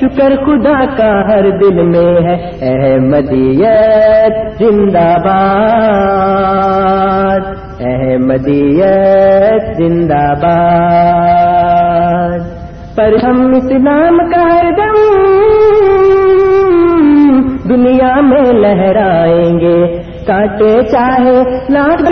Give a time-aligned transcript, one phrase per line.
[0.00, 7.40] شکر خدا کا ہر دل میں ہے۔ احمدیت زندہ باد۔
[7.80, 12.38] احمدیت زندہ باد۔
[12.96, 14.96] پر ہم اسلام کا ہر دم
[17.68, 22.02] دنیا میں لہرائیں گے۔ کاٹے چاہے لاکھ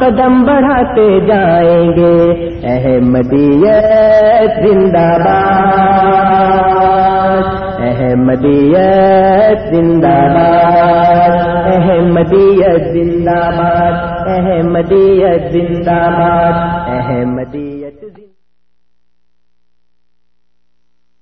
[0.00, 7.44] قدم بڑھاتے جائیں گے۔ احمدیت زندہ باد۔
[7.80, 18.04] احمدیت زندہ باد۔ احمدیت زندہ باد۔ احمدیت زندہ باد۔ احمدیت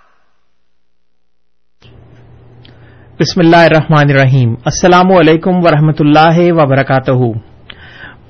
[3.21, 7.11] بسم اللہ الرحمن الرحیم السلام علیکم ورحمۃ اللہ وبرکاتہ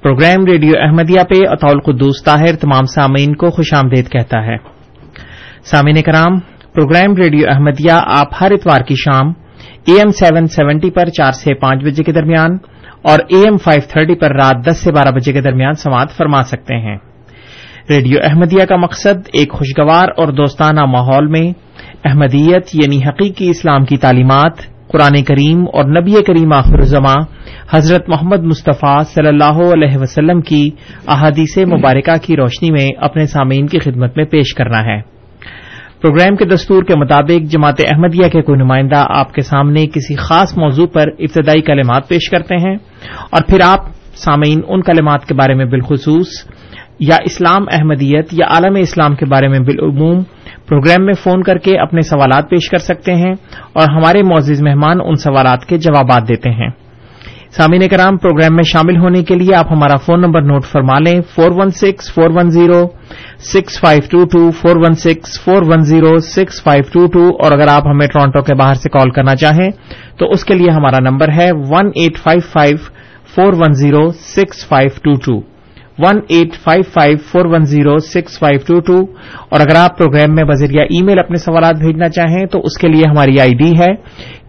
[0.03, 4.55] پروگرام ریڈیو احمدیہ پہ اطول قدوس طاہر تمام سامعین کو خوش آمدید کہتا ہے.
[5.71, 6.39] سامعین کرام،
[6.73, 9.29] پروگرام ریڈیو احمدیہ آپ ہر اتوار کی شام
[9.87, 12.57] اے ایم سیون سیونٹی پر چار سے پانچ بجے کے درمیان
[13.01, 16.41] اور اے ایم فائیو تھرٹی پر رات دس سے بارہ بجے کے درمیان سماعت فرما
[16.51, 16.97] سکتے ہیں.
[17.89, 21.47] ریڈیو احمدیہ کا مقصد ایک خوشگوار اور دوستانہ ماحول میں
[22.05, 27.15] احمدیت یعنی حقیقی اسلام کی تعلیمات قرآن کریم اور نبی کریم آخر زماں
[27.71, 30.69] حضرت محمد مصطفیٰ صلی اللہ علیہ وسلم کی
[31.07, 35.01] احادیث مبارکہ کی روشنی میں اپنے سامعین کی خدمت میں پیش کرنا ہے۔
[36.01, 40.57] پروگرام کے دستور کے مطابق جماعت احمدیہ کے کوئی نمائندہ آپ کے سامنے کسی خاص
[40.57, 42.75] موضوع پر ابتدائی کلمات پیش کرتے ہیں
[43.29, 43.79] اور پھر آپ
[44.15, 46.27] سامعین ان کلمات کے بارے میں بالخصوص
[46.99, 50.19] یا اسلام احمدیت یا عالم اسلام کے بارے میں بالعموم
[50.71, 53.31] پروگرام میں فون کر کے اپنے سوالات پیش کر سکتے ہیں
[53.73, 56.69] اور ہمارے معزز مہمان ان سوالات کے جوابات دیتے ہیں۔
[57.51, 61.21] سامعین کرام، پروگرام میں شامل ہونے کے لیے آپ ہمارا فون نمبر نوٹ فرما لیں۔
[61.35, 62.87] Four one six, four one zero,
[63.39, 67.51] six five two two, four one six, four one zero, six five two two اور
[67.51, 69.71] اگر آپ ہمیں ٹورانٹو کے باہر سے کال کرنا چاہیں
[70.19, 72.77] تو اس کے لیے ہمارا نمبر ہے one eight five five,
[73.35, 75.60] four one zero, six five two two.
[75.99, 78.99] One eight five five four one zero six five two two
[79.49, 82.87] اور اگر آپ پروگرام میں بذریعہ ای میل اپنے سوالات بھیجنا چاہیں تو اس کے
[82.87, 83.95] لیے ہماری آئی ڈی ہے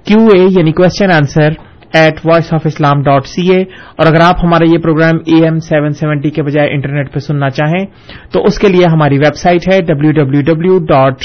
[0.05, 1.49] کیو اے یعنی question answer
[1.93, 3.61] at voice of Islam dot C A
[3.97, 7.50] اور اگر آپ ہمارا یہ program A M seven seventy کے بجائے انٹرنیٹ پہ سننا
[7.50, 7.85] چاہیں
[8.33, 11.17] تو اس کے لیے ہماری ویب سائٹ ہے W W W dot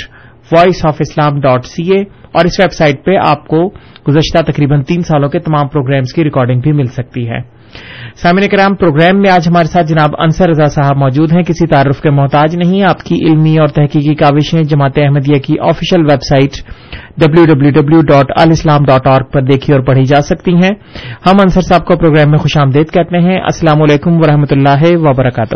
[0.52, 3.69] voice of Islam dot C A اور اس ویب سائٹ پہ آپ کو
[4.08, 7.56] گزشتہ تقریباً تین سالوں کے تمام پروگرامز کی ریکارڈنگ بھی مل سکتی ہے۔
[8.16, 12.02] سامعین کرام پروگرام میں آج ہمارے ساتھ جناب انصر رضا صاحب موجود ہیں۔ کسی تعارف
[12.02, 16.52] کے محتاج نہیں آپ کی علمی اور تحقیقی کاوشیں جماعت احمدیہ کی official website
[17.18, 20.72] W W W dot al Islam dot اور پر دیکھی اور پڑھی جا سکتی ہیں۔
[21.26, 25.56] ہم انصر صاحب کو پروگرام میں خوش آمدید کہتے ہیں۔ السلام علیکم ورحمۃ اللہ وبرکاتہ۔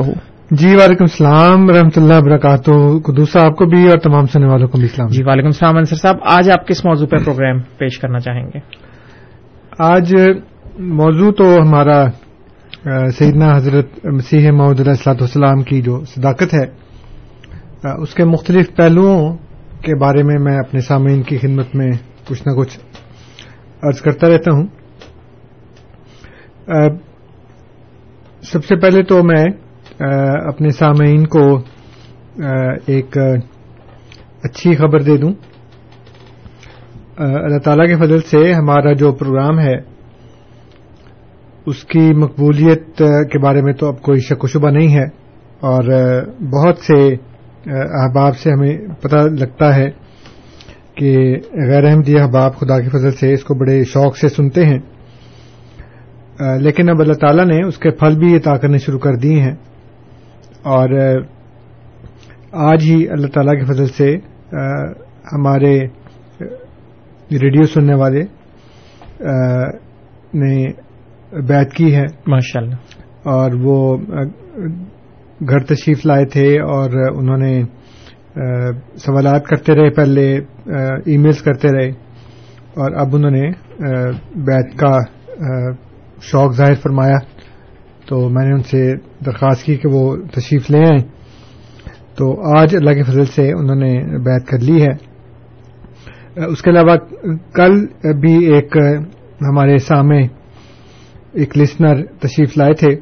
[0.51, 4.77] جی وعلیکم السلام ورحمۃ اللہ وبرکاتہ۔ دوسرا آپ کو بھی اور تمام سننے والوں کو
[4.77, 8.19] بھی اسلام جی وعلیکم السلام انصر صاحب۔ آج آپ کس موضوع پہ پروگرام پیش کرنا
[8.19, 8.59] چاہیں گے؟
[9.79, 10.15] آج
[10.79, 12.05] موضوع تو ہمارا
[13.09, 16.65] سیدنا حضرت مسیح محمد علیہ السلاۃ والسلام کی جو صداقت ہے
[18.01, 19.37] اس کے مختلف پہلوؤں
[19.81, 21.91] کے بارے میں میں اپنے سامعین کی خدمت میں
[22.27, 22.79] کچھ نہ کچھ
[23.81, 24.67] عرض کرتا رہتا ہوں۔
[28.41, 29.45] سب سے پہلے تو میں
[30.47, 31.61] اپنے سامعین کو
[32.87, 33.17] ایک
[34.43, 35.33] اچھی خبر دے دوں۔
[37.17, 39.91] اللہ تعالی کے فضل سے ہمارا جو پروگرام ہے
[41.65, 42.97] اس کی مقبولیت
[43.31, 45.03] کے بارے میں تو اب کوئی شک و شبہ نہیں ہے
[45.59, 45.83] اور
[46.39, 47.15] بہت سے
[47.65, 49.89] احباب سے ہمیں پتہ لگتا ہے
[50.95, 54.79] کہ غیر احمدی احباب خدا کی فضل سے اس کو بڑے شوق سے سنتے ہیں۔
[56.59, 59.55] لیکن اب اللہ تعالیٰ نے اس کے پھل بھی عطا کرنے شروع کر دیے ہیں۔
[60.63, 60.89] اور
[62.51, 64.17] آج ہی اللہ تعالیٰ کی فضل سے
[65.33, 65.79] ہمارے
[67.31, 68.21] ریڈیو سننے والے
[70.33, 70.71] نے
[71.31, 72.75] بیت کی ہے۔ ماشاء اللہ
[73.23, 73.97] اور وہ
[75.49, 77.63] گھر تشریف لائے تھے اور انہوں نے
[78.95, 80.39] سوالات کرتے رہے پہلے
[81.05, 81.89] ای میلز کرتے رہے۔
[82.75, 83.51] اور اب انہوں نے
[84.35, 84.97] بیت کا
[86.21, 87.17] شوق ظاہر فرمایا۔
[88.07, 88.93] تو میں نے ان سے
[89.25, 91.07] درخواست کی کہ وہ تشریف لے آئیں۔
[92.15, 95.11] تو آج اللہ کے فضل سے انہوں نے بیت کر لی ہے۔
[96.45, 96.95] اس کے علاوہ
[97.53, 97.85] کل
[98.19, 98.77] بھی ایک
[99.41, 100.40] ہمارے سامنے
[101.33, 102.95] ایک لسنر تشریف لائے تھے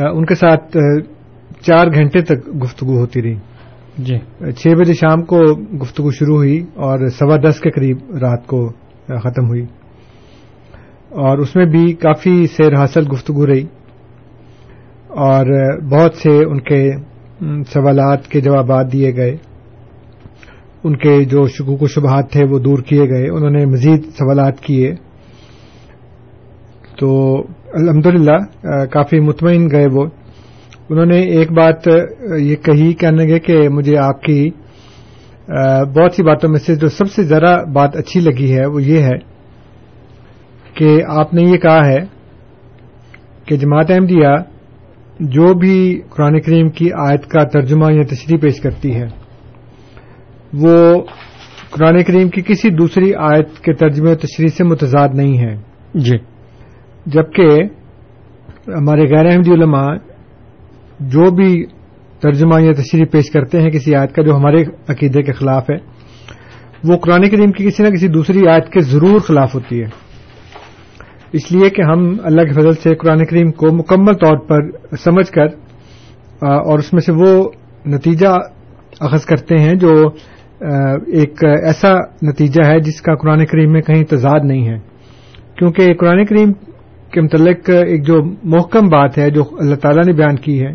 [0.00, 0.76] ان کے ساتھ
[1.60, 3.34] چار گھنٹے تک گفتگو ہوتی رہی۔
[3.98, 4.18] جی۔
[4.52, 8.70] چھ بجے شام کو گفتگو شروع ہوئی اور سوا دس کے قریب رات کو
[9.06, 9.62] ختم ہوئی۔
[11.08, 13.64] اور اس میں بھی کافی سیر حاصل گفتگو رہی۔
[15.08, 16.92] اور بہت سے ان کے
[17.72, 19.36] سوالات کے جوابات دیے گئے۔
[20.84, 24.60] ان کے جو شکوک و شبہات تھے وہ دور کیے گئے۔ انہوں نے مزید سوالات
[24.60, 24.94] کیے۔
[26.98, 27.40] تو
[27.72, 28.38] الحمدللہ
[28.84, 30.06] کافی مطمئن گئے وہ۔
[30.90, 31.88] انہوں نے ایک بات
[32.38, 34.50] یہ کہی، کہنے گے کہ مجھے آپ کی
[35.94, 39.00] بہت سی باتوں میں سے جو سب سے ذرا بات اچھی لگی ہے، وہ یہ
[39.00, 39.18] ہے
[40.74, 41.98] کہ آپ نے یہ کہا ہے
[43.46, 44.34] کہ جماعت احمدیہ
[45.20, 49.06] جو بھی قرآن کریم کی آیت کا ترجمہ یا تشریح پیش کرتی ہے،
[50.52, 51.02] وہ
[51.70, 55.54] قرآن کریم کی کسی دوسری آیت کے ترجمے و تشریح سے متضاد نہیں ہے۔
[55.94, 56.35] جی۔
[57.06, 57.48] جبکہ
[58.68, 59.94] ہمارے غیر احمدی علماء
[61.00, 61.64] جو بھی
[62.20, 65.76] ترجمہ یا تشریح پیش کرتے ہیں کسی آیت کا جو ہمارے عقیدے کے خلاف ہے،
[66.84, 69.88] وہ قرآن کریم کی کسی نہ کسی دوسری آیت کے ضرور خلاف ہوتی ہے۔
[71.32, 75.30] اس لیے کہ ہم اللہ کے فضل سے قرآن کریم کو مکمل طور پر سمجھ
[75.30, 75.46] کر
[76.42, 77.50] اور اس میں سے وہ
[77.86, 78.28] نتیجہ
[79.00, 79.92] اخذ کرتے ہیں جو
[81.12, 84.78] ایک ایسا نتیجہ ہے جس کا قرآن کریم میں کہیں تضاد نہیں ہے۔
[85.58, 86.52] کیونکہ قرآن کریم
[87.12, 90.70] کے متعلق ایک جو محکم بات ہے، جو اللہ تعالی نے بیان کی ہے،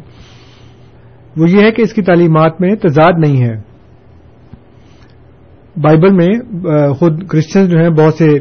[1.38, 3.72] وہ یہ ہے کہ اس کی تعلیمات میں تضاد نہیں ہے۔
[5.82, 6.28] بائبل میں
[6.94, 8.40] خود کرسچن جو ہیں، بہت سے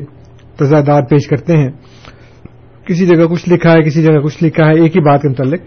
[0.56, 1.70] تضادات پیش کرتے ہیں۔
[2.86, 5.60] کسی جگہ کچھ لکھا ہے، کسی جگہ کچھ لکھا ہے، ایک ہی بات کے متعلق۔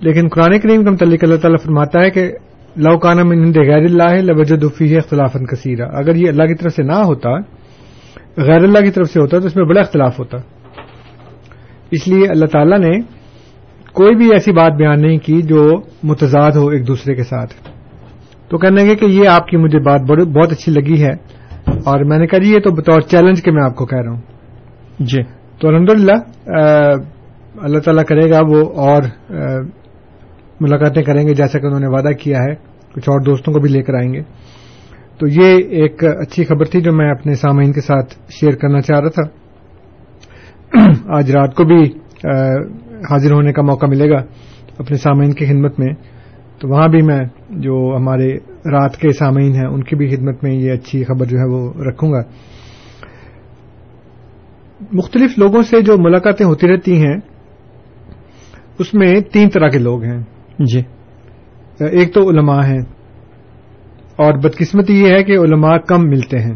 [0.00, 2.32] لیکن قرآن کریم کے متعلق اللہ تعالیٰ فرماتا ہے کہ
[2.76, 6.82] لو کانا من غیر اللہ لوجد فی اختلاف کثیرہ۔ اگر یہ اللہ کی طرف سے
[6.82, 7.30] نہ ہوتا،
[8.36, 10.36] غیر اللہ کی طرف سے ہوتا، تو اس میں بڑا اختلاف ہوتا۔
[11.90, 13.00] اس لیے اللہ تعالیٰ نے
[13.92, 17.54] کوئی بھی ایسی بات بیان نہیں کی جو متضاد ہو ایک دوسرے کے ساتھ۔
[18.48, 21.12] تو کہنے لگے کہ یہ آپ کی مجھے بات بہت اچھی لگی ہے
[21.66, 24.10] اور میں نے کہا جی یہ تو بطور چیلنج کے میں آپ کو کہہ رہا
[24.10, 24.20] ہوں۔
[24.98, 25.22] جی۔
[25.60, 25.90] تو الحمد
[27.60, 29.02] اللہ تعالیٰ کرے گا وہ اور
[30.60, 32.54] ملاقاتیں کریں گے جیسا کہ انہوں نے وعدہ کیا ہے۔
[32.94, 34.20] کچھ اور دوستوں کو بھی لے کر آئیں گے۔
[35.18, 39.00] تو یہ ایک اچھی خبر تھی جو میں اپنے سامعین کے ساتھ شیئر کرنا چاہ
[39.00, 39.37] رہا تھا۔
[41.08, 41.82] آج رات کو بھی
[43.10, 44.22] حاضر ہونے کا موقع ملے گا
[44.78, 45.94] اپنے سامعین کی خدمت میں۔
[46.58, 47.20] تو وہاں بھی میں
[47.50, 48.34] جو ہمارے
[48.70, 51.72] رات کے سامعین ہیں ان کی بھی خدمت میں یہ اچھی خبر جو ہے وہ
[51.84, 52.20] رکھوں گا۔
[54.92, 57.16] مختلف لوگوں سے جو ملاقاتیں ہوتی رہتی ہیں
[58.78, 60.20] اس میں تین طرح کے لوگ ہیں۔
[60.58, 60.80] جی۔
[61.84, 62.80] ایک تو علماء ہیں۔
[64.16, 66.54] اور بدقسمتی یہ ہے کہ علماء کم ملتے ہیں۔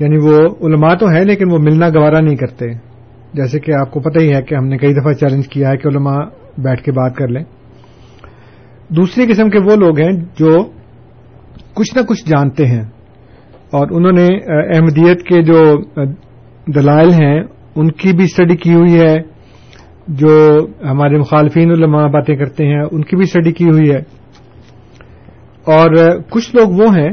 [0.00, 2.89] یعنی وہ علماء تو ہیں لیکن وہ ملنا گوارا نہیں کرتے۔
[3.34, 5.76] جیسے کہ آپ کو پتہ ہی ہے کہ ہم نے کئی دفعہ چیلنج کیا ہے
[5.76, 6.18] کہ علماء
[6.58, 7.44] بیٹھ کے بات کر لیں۔
[8.88, 10.64] دوسری قسم کے وہ لوگ ہیں جو
[11.74, 12.82] کچھ نہ کچھ جانتے ہیں
[13.70, 14.26] اور انہوں نے
[14.76, 15.76] احمدیت کے جو
[16.66, 17.42] دلائل ہیں،
[17.74, 19.40] ان کی بھی اسٹڈی کی ہوئی ہے۔
[20.08, 23.98] جو ہمارے مخالفین علماء باتیں کرتے ہیں، ان کی بھی اسٹڈی کی ہوئی ہے۔
[25.64, 27.10] اور کچھ لوگ وہ ہیں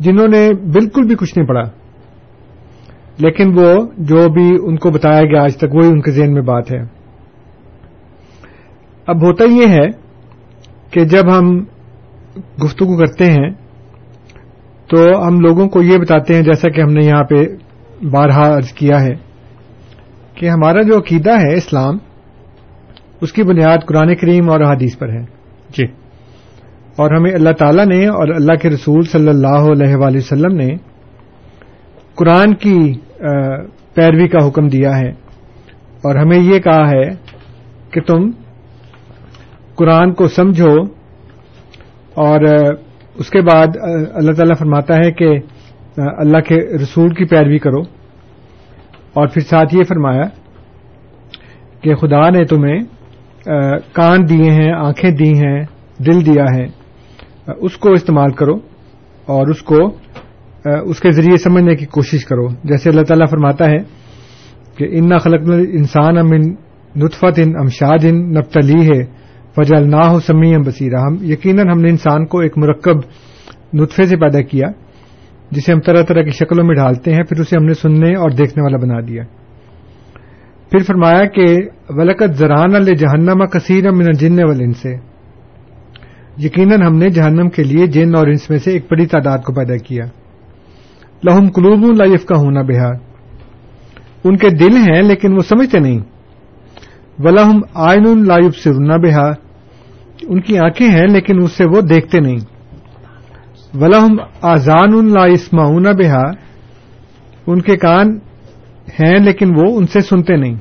[0.00, 1.62] جنہوں نے بالکل بھی کچھ نہیں پڑھا۔
[3.18, 6.42] لیکن وہ جو بھی ان کو بتایا گیا آج تک وہی ان کے ذہن میں
[6.42, 6.82] بات ہے۔
[9.06, 9.88] اب ہوتا یہ ہے
[10.90, 11.64] کہ جب ہم
[12.64, 13.50] گفتگو کرتے ہیں
[14.90, 17.34] تو ہم لوگوں کو یہ بتاتے ہیں جیسا کہ ہم نے یہاں پہ
[18.10, 19.14] بارہا عرض کیا ہے
[20.34, 21.98] کہ ہمارا جو عقیدہ ہے اسلام
[23.20, 25.22] اس کی بنیاد قرآن کریم اور حدیث پر ہے۔
[25.70, 25.84] جی۔
[26.96, 30.68] اور ہمیں اللہ تعالی نے اور اللہ کے رسول صلی اللہ علیہ وآلہ وسلم نے
[32.22, 32.94] قرآن کی
[33.94, 35.08] پیروی کا حکم دیا ہے۔
[36.04, 37.10] اور ہمیں یہ کہا ہے
[37.90, 38.30] کہ تم
[39.74, 40.82] قرآن کو سمجھو
[42.14, 42.40] اور
[43.14, 43.66] اس کے بعد
[44.14, 45.38] اللہ تعالیٰ فرماتا ہے کہ
[45.96, 47.80] اللہ کے رسول کی پیروی کرو۔
[49.12, 50.24] اور پھر ساتھ یہ فرمایا
[51.80, 52.78] کہ خدا نے تمہیں
[53.92, 55.62] کان دیے ہیں، آنکھیں دی ہیں،
[55.98, 56.66] دل دیا ہے
[57.56, 58.54] اس کو استعمال کرو
[59.26, 59.90] اور اس کو
[60.64, 63.76] اس کے ذریعے سمجھنے کی کوشش کرو۔ جیسے اللہ تعالیٰ فرماتا ہے
[64.76, 66.40] کہ انا خلق انسان امن
[66.96, 69.22] نطفت ان امشاد ان نبتلی ہے
[69.56, 72.96] فجل نہ ہو سمی ام بصیرہ ہم یقیناً ہم نے انسان کو ایک مرکب
[73.74, 74.68] نطفے سے پیدا کیا،
[75.50, 78.30] جسے ہم طرح طرح کی شکلوں میں ڈالتے ہیں، پھر اسے ہم نے سننے اور
[78.30, 79.22] دیکھنے والا بنا دیا۔
[80.70, 84.96] پھر فرمایا کہ ولکت زران ال جہنما کثیر من جن ول سے
[86.38, 89.52] یقیناً ہم نے جہنم کے لیے جن اور انس میں سے ایک بڑی تعداد کو
[89.52, 90.04] پیدا کیا۔
[91.24, 92.94] لہم قلوب لائف کا ہونا بہار
[94.24, 96.00] ان کے دل ہیں لیکن وہ سمجھتے نہیں۔
[97.18, 99.32] ولاحم آئین لائب سرنا بہار
[100.22, 102.38] ان کی آنکھیں ہیں لیکن اس سے وہ دیکھتے نہیں۔
[103.74, 106.22] ولاحم آزان لا اسماؤن بہا۔
[107.46, 108.18] ان کے کان
[109.00, 110.54] ہیں لیکن وہ ان سے سنتے نہیں۔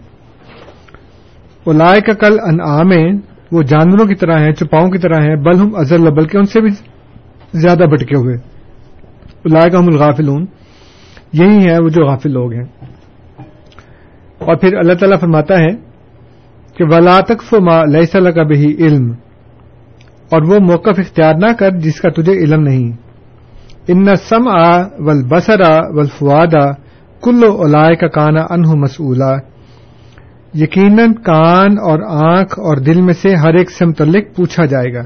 [1.67, 2.89] لائے کا کل انعام
[3.51, 6.45] وہ جانوروں کی طرح ہیں چپاؤں کی طرح ہیں، بل ہم ازل لبل کے ان
[6.45, 6.69] سے بھی
[7.53, 8.35] زیادہ بٹکے ہوئے۔
[9.45, 10.45] لائے ہم الغافلون،
[11.33, 12.65] یہی ہے وہ جو غافل لوگ ہیں۔
[14.37, 15.69] اور پھر اللہ تعالیٰ فرماتا ہے
[16.75, 19.11] کہ ولا تقف ما لئیس کا بہی علم۔
[20.31, 22.91] اور وہ موقف اختیار نہ کر جس کا تجھے علم نہیں۔
[23.87, 26.71] ان سم آ ول بسرا ول فوادا
[27.23, 29.37] کلو اولائے کا کانا انہ مسولہ
[30.53, 35.01] یقیناً کان اور آنکھ اور دل میں سے ہر ایک سے متعلق پوچھا جائے گا۔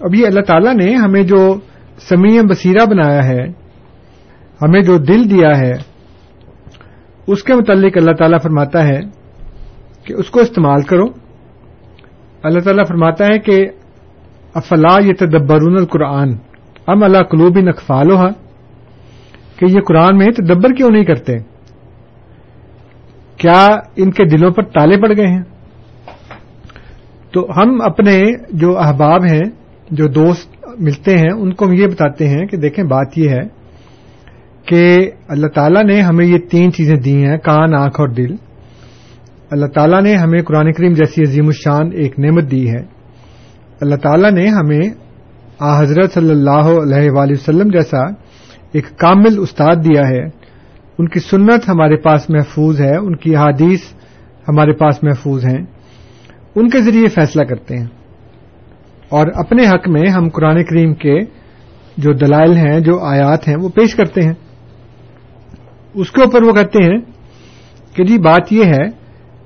[0.00, 1.54] اب یہ اللہ تعالیٰ نے ہمیں جو
[2.08, 3.42] سمیع بصیرہ بنایا ہے،
[4.62, 5.72] ہمیں جو دل دیا ہے،
[7.26, 9.00] اس کے متعلق اللہ تعالیٰ فرماتا ہے
[10.04, 11.04] کہ اس کو استعمال کرو۔
[12.42, 13.68] اللہ تعالیٰ فرماتا ہے کہ
[14.54, 16.32] افلا یہ تدبرون القرآن،
[16.86, 18.08] ام اللہ قلوب نقفال
[19.56, 21.38] کہ یہ قرآن میں تدبر کیوں نہیں کرتے؟
[23.36, 23.66] کیا
[23.96, 25.42] ان کے دلوں پر تالے پڑ گئے ہیں؟
[27.32, 29.50] تو ہم اپنے جو احباب ہیں،
[29.90, 33.60] جو دوست ملتے ہیں، ان کو ہم یہ بتاتے ہیں کہ دیکھیں، بات یہ ہے
[34.66, 38.34] کہ اللہ تعالیٰ نے ہمیں یہ تین چیزیں دی ہیں، کان، آنکھ اور دل۔
[39.50, 42.82] اللہ تعالیٰ نے ہمیں قرآن کریم جیسی عظیم الشان ایک نعمت دی ہے۔
[43.80, 44.80] اللہ تعالیٰ نے ہمیں
[45.58, 47.98] آ حضرت صلی اللہ علیہ وآلہ وسلم جیسا
[48.72, 50.22] ایک کامل استاد دیا ہے۔
[50.98, 53.80] ان کی سنت ہمارے پاس محفوظ ہے، ان کی حادیث
[54.48, 55.64] ہمارے پاس محفوظ ہیں۔
[56.54, 57.86] ان کے ذریعے فیصلہ کرتے ہیں۔
[59.10, 61.20] اور اپنے حق میں ہم قرآن کریم کے
[61.96, 64.32] جو دلائل ہیں، جو آیات ہیں، وہ پیش کرتے ہیں۔
[65.94, 66.98] اس کے اوپر وہ کہتے ہیں
[67.96, 68.88] کہ جی بات یہ ہے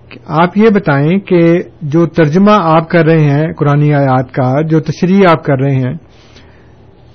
[0.08, 1.40] کہ آپ یہ بتائیں کہ
[1.82, 5.94] جو ترجمہ آپ کر رہے ہیں قرآن آیات کا، جو تشریح آپ کر رہے ہیں،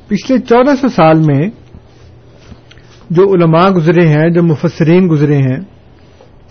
[0.08, 1.48] پچھلے چودہ سو سال میں
[3.10, 5.60] جو علماء گزرے ہیں، جو مفسرین گزرے ہیں،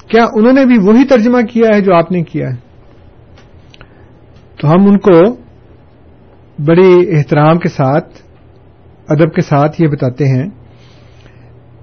[0.08, 2.56] کیا انہوں نے بھی وہی ترجمہ کیا ہے جو آپ نے کیا ہے؟
[4.60, 5.47] تو ہم ان کو
[6.58, 8.08] بڑے احترام کے ساتھ
[9.08, 10.48] ادب کے ساتھ یہ بتاتے ہیں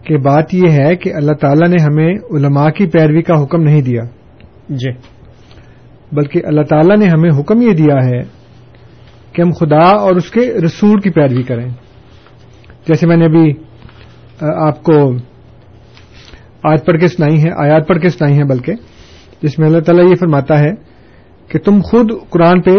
[0.04, 3.82] کہ بات یہ ہے کہ اللہ تعالی نے ہمیں علماء کی پیروی کا حکم نہیں
[3.82, 4.04] دیا۔
[4.70, 4.92] جی۔
[6.12, 8.20] بلکہ اللہ تعالی نے ہمیں حکم یہ دیا ہے
[9.32, 11.70] کہ ہم خدا اور اس کے رسول کی پیروی کریں۔
[12.88, 13.54] جیسے میں نے ابھی
[14.42, 15.16] آپ کو
[16.64, 18.74] آج پڑھ کے سنائی ہے آیات پڑھ کے سنائی ہے بلکہ
[19.42, 20.72] جس میں اللہ تعالیٰ یہ فرماتا ہے
[21.48, 22.72] کہ تم خود قرآن پہ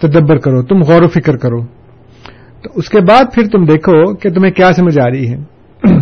[0.00, 1.62] تدبر کرو، تم غور و فکر کرو۔
[2.62, 5.36] تو اس کے بعد پھر تم دیکھو کہ تمہیں کیا سمجھ آ رہی ہے۔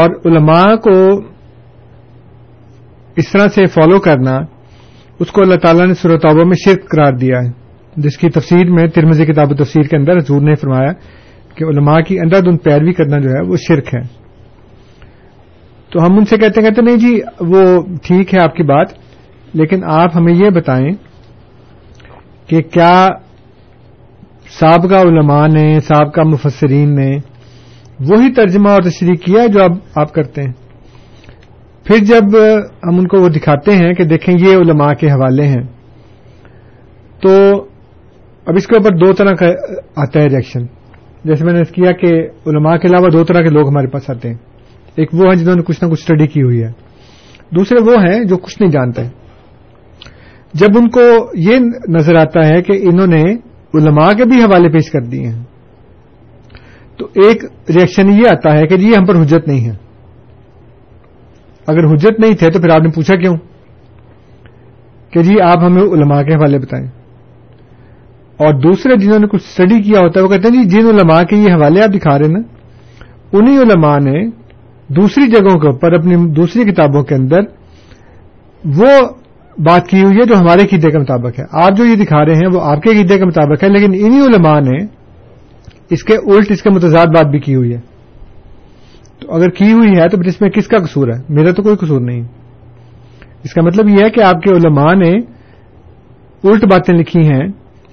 [0.00, 1.20] اور علماء کو
[3.16, 4.38] اس طرح سے فالو کرنا،
[5.20, 7.50] اس کو اللہ تعالیٰ نے صورتابوں میں شرک قرار دیا ہے۔
[7.96, 10.92] جس کی تفسیر میں ترمزی کتاب و تفسیر کے اندر حضور نے فرمایا
[11.54, 14.00] کہ علماء کی اندر دن پیروی کرنا جو ہے وہ شرک ہے۔
[15.92, 18.86] تو ہم ان سے کہتے کہتے نہیں جی وہ ٹھیک ہے آپ کی بات،
[19.54, 21.07] لیکن آپ ہمیں یہ بتائیں
[22.48, 23.06] کہ کیا
[24.60, 27.16] سابقہ علماء نے، سابقہ مفسرین نے
[28.00, 30.52] وہی ترجمہ اور تشریح کیا جو اب آپ کرتے ہیں۔
[31.84, 32.38] پھر جب
[32.88, 35.62] ہم ان کو وہ دکھاتے ہیں کہ دیکھیں یہ علماء کے حوالے ہیں،
[37.20, 37.62] تو
[38.46, 39.46] اب اس کے اوپر دو طرح کا
[39.96, 40.66] آتا ہے ریئیکشن
[41.24, 42.06] جیسے میں نے کیا کہ
[42.46, 44.36] علماء کے علاوہ دو طرح کے لوگ ہمارے پاس آتے ہیں۔
[44.96, 46.68] ایک وہ ہیں جنہوں نے کچھ نہ کچھ اسٹڈی کی ہوئی ہے۔
[47.50, 49.02] دوسرے وہ ہیں جو کچھ نہیں جانتے۔
[50.54, 51.00] جب ان کو
[51.34, 51.58] یہ
[51.88, 53.22] نظر آتا ہے کہ انہوں نے
[53.74, 55.44] علماء کے بھی حوالے پیش کر دیے ہیں،
[56.96, 59.76] تو ایک ریئیکشن یہ آتا ہے کہ جی ہم پر حجت نہیں ہے۔
[61.66, 63.36] اگر حجت نہیں تھے تو پھر آپ نے پوچھا کیوں؟
[65.10, 66.86] کہ جی آپ ہمیں علماء کے حوالے بتائیں۔
[68.36, 71.22] اور دوسرے جنہوں نے کچھ اسٹڈی کیا ہوتا ہے، وہ کہتے ہیں جی جن علماء
[71.22, 72.40] کے یہ حوالے آپ دکھا رہے ہیں نا،
[73.32, 74.26] انہی علماء نے
[74.88, 77.38] دوسری جگہوں کے اوپر اپنی دوسری کتابوں کے اندر
[78.64, 79.08] وہ
[79.58, 82.34] بات کی ہوئی ہے جو ہمارے قیدے کے مطابق ہے۔ آپ جو یہ دکھا رہے
[82.34, 84.84] ہیں وہ آپ کے قیدے کے مطابق ہے، لیکن انہی علماء نے
[85.90, 87.80] اس کے الٹ اس کے متضاد بات بھی کی ہوئی ہے۔
[89.20, 91.62] تو اگر کی ہوئی ہے تو پھر اس میں کس کا قصور ہے؟ میرا تو
[91.62, 92.22] کوئی قصور نہیں۔
[93.44, 95.10] اس کا مطلب یہ ہے کہ آپ کے علماء نے
[96.44, 97.48] الٹ باتیں لکھی ہیں۔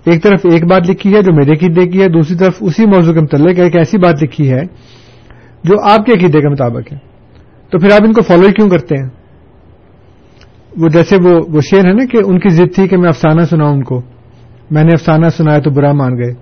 [0.05, 3.13] ایک طرف ایک بات لکھی ہے جو میرے عقیدے کی ہے، دوسری طرف اسی موضوع
[3.13, 4.61] کے متعلق ایک ایسی بات لکھی ہے
[5.63, 6.97] جو آپ کے عقیدے کے مطابق ہے۔
[7.69, 9.09] تو پھر آپ ان کو فالو کیوں کرتے ہیں؟
[10.77, 13.41] وہ جیسے وہ وہ شعر ہے نا کہ ان کی ضد تھی کہ میں افسانہ
[13.41, 14.01] سناؤں ان کو۔
[14.71, 16.33] میں نے افسانہ سنایا تو برا مان گئے۔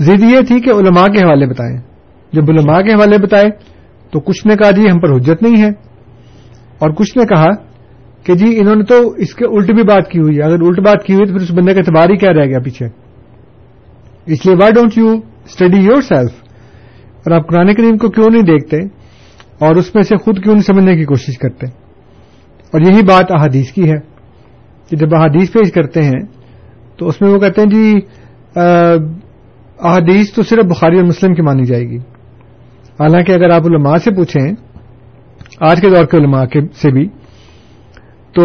[0.00, 1.78] ضد یہ تھی کہ علماء کے حوالے بتائیں۔
[2.32, 3.50] جب علماء کے حوالے بتائے
[4.10, 5.68] تو کچھ نے کہا جی ہم پر حجت نہیں ہے۔
[6.78, 7.50] اور کچھ نے کہا
[8.24, 10.80] کہ جی انہوں نے تو اس کے الٹ بھی بات کی ہوئی ہے۔ اگر الٹ
[10.80, 12.86] بات کی ہوئی تو پھر اس بندے کا اعتبار ہی کیا رہ گیا پیچھے۔
[14.26, 15.08] اس لیے why don't you
[15.44, 16.30] study yourself
[17.16, 18.76] اور آپ قرآن کریم کو کیوں نہیں دیکھتے؟
[19.58, 21.87] اور اس میں سے خود کیوں نہیں سمجھنے کی کوشش کرتے؟
[22.72, 23.98] اور یہی بات احادیث کی ہے
[24.88, 26.20] کہ جب احادیث پیش کرتے ہیں
[26.98, 27.94] تو اس میں وہ کہتے ہیں جی
[29.80, 31.98] احادیث تو صرف بخاری اور مسلم کی مانی جائے گی۔
[33.00, 34.52] حالانکہ اگر آپ علماء سے پوچھیں
[35.60, 36.44] آج کے دور کے علماء
[36.82, 37.08] سے بھی
[38.34, 38.42] تو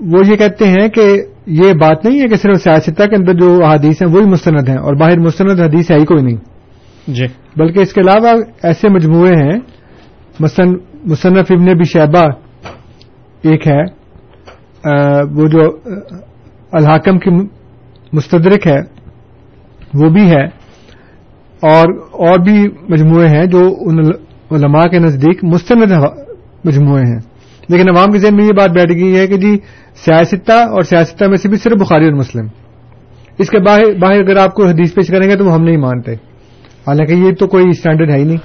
[0.00, 3.64] وہ یہ کہتے ہیں کہ یہ بات نہیں ہے کہ صرف سیاستہ کے اندر جو
[3.64, 6.36] احادیث ہیں وہی مستند ہیں اور باہر مستند حدیث ہے ہی کوئی نہیں۔
[7.08, 9.60] جی۔ بلکہ اس کے علاوہ ایسے مجموعے ہیں
[10.40, 12.24] مثلاً مصنف ابن بھی شہبہ
[13.44, 13.82] ایک ہے
[15.34, 15.66] وہ جو
[16.72, 17.30] الحاکم کی
[18.12, 18.78] مستدرک ہے،
[19.94, 20.44] وہ بھی ہے،
[21.62, 21.92] اور
[22.26, 23.98] اور بھی مجموعے ہیں جو ان
[24.50, 25.92] علماء کے نزدیک مستند
[26.64, 27.20] مجموعے ہیں۔
[27.68, 29.56] لیکن عوام کے ذہن میں یہ بات بیٹھ گئی ہے کہ جی
[30.04, 32.46] سیاستہ اور سیاستہ میں سے بھی صرف بخاری اور مسلم۔
[33.38, 35.76] اس کے باہر باہر اگر آپ کو حدیث پیش کریں گے تو وہ ہم نہیں
[35.76, 36.12] مانتے۔
[36.86, 38.36] حالانکہ یہ تو کوئی اسٹینڈرڈ ہے ہی نہیں،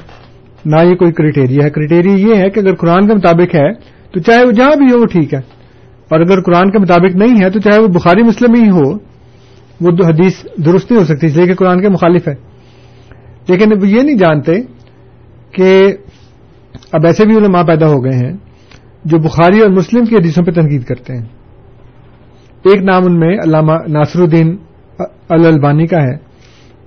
[0.66, 3.70] نہ یہ کوئی کرائٹیریا ہے۔ کرائٹیریا یہ ہے کہ اگر قرآن کے مطابق ہے
[4.14, 5.40] تو چاہے وہ جہاں بھی ہو وہ ٹھیک ہے۔
[6.10, 8.92] اور اگر قرآن کے مطابق نہیں ہے تو چاہے وہ بخاری مسلم ہی ہو،
[9.82, 12.36] وہ حدیث درست نہیں ہو سکتی، اس لیے کہ قرآن کے مخالف ہے۔
[13.48, 14.62] لیکن وہ یہ نہیں جانتے
[15.52, 15.94] کہ
[16.92, 18.34] اب ایسے بھی علماء پیدا ہو گئے ہیں
[19.06, 21.26] جو بخاری اور مسلم کی حدیثوں پہ تنقید کرتے ہیں۔
[22.64, 24.58] ایک نام ان میں علامہ ناصر الدین
[25.30, 26.16] البانی کا ہے،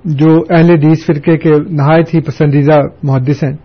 [0.04, 3.56] جو اہل حدیث فرقے کے نہایت ہی پسندیدہ محدث ہیں۔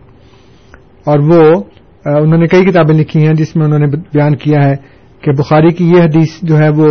[1.06, 1.64] اور وہ
[2.06, 4.76] انہوں نے کئی کتابیں لکھی ہیں جس میں انہوں نے بیان کیا ہے
[5.22, 6.88] کہ بخاری کی یہ حدیث جو ہے وہ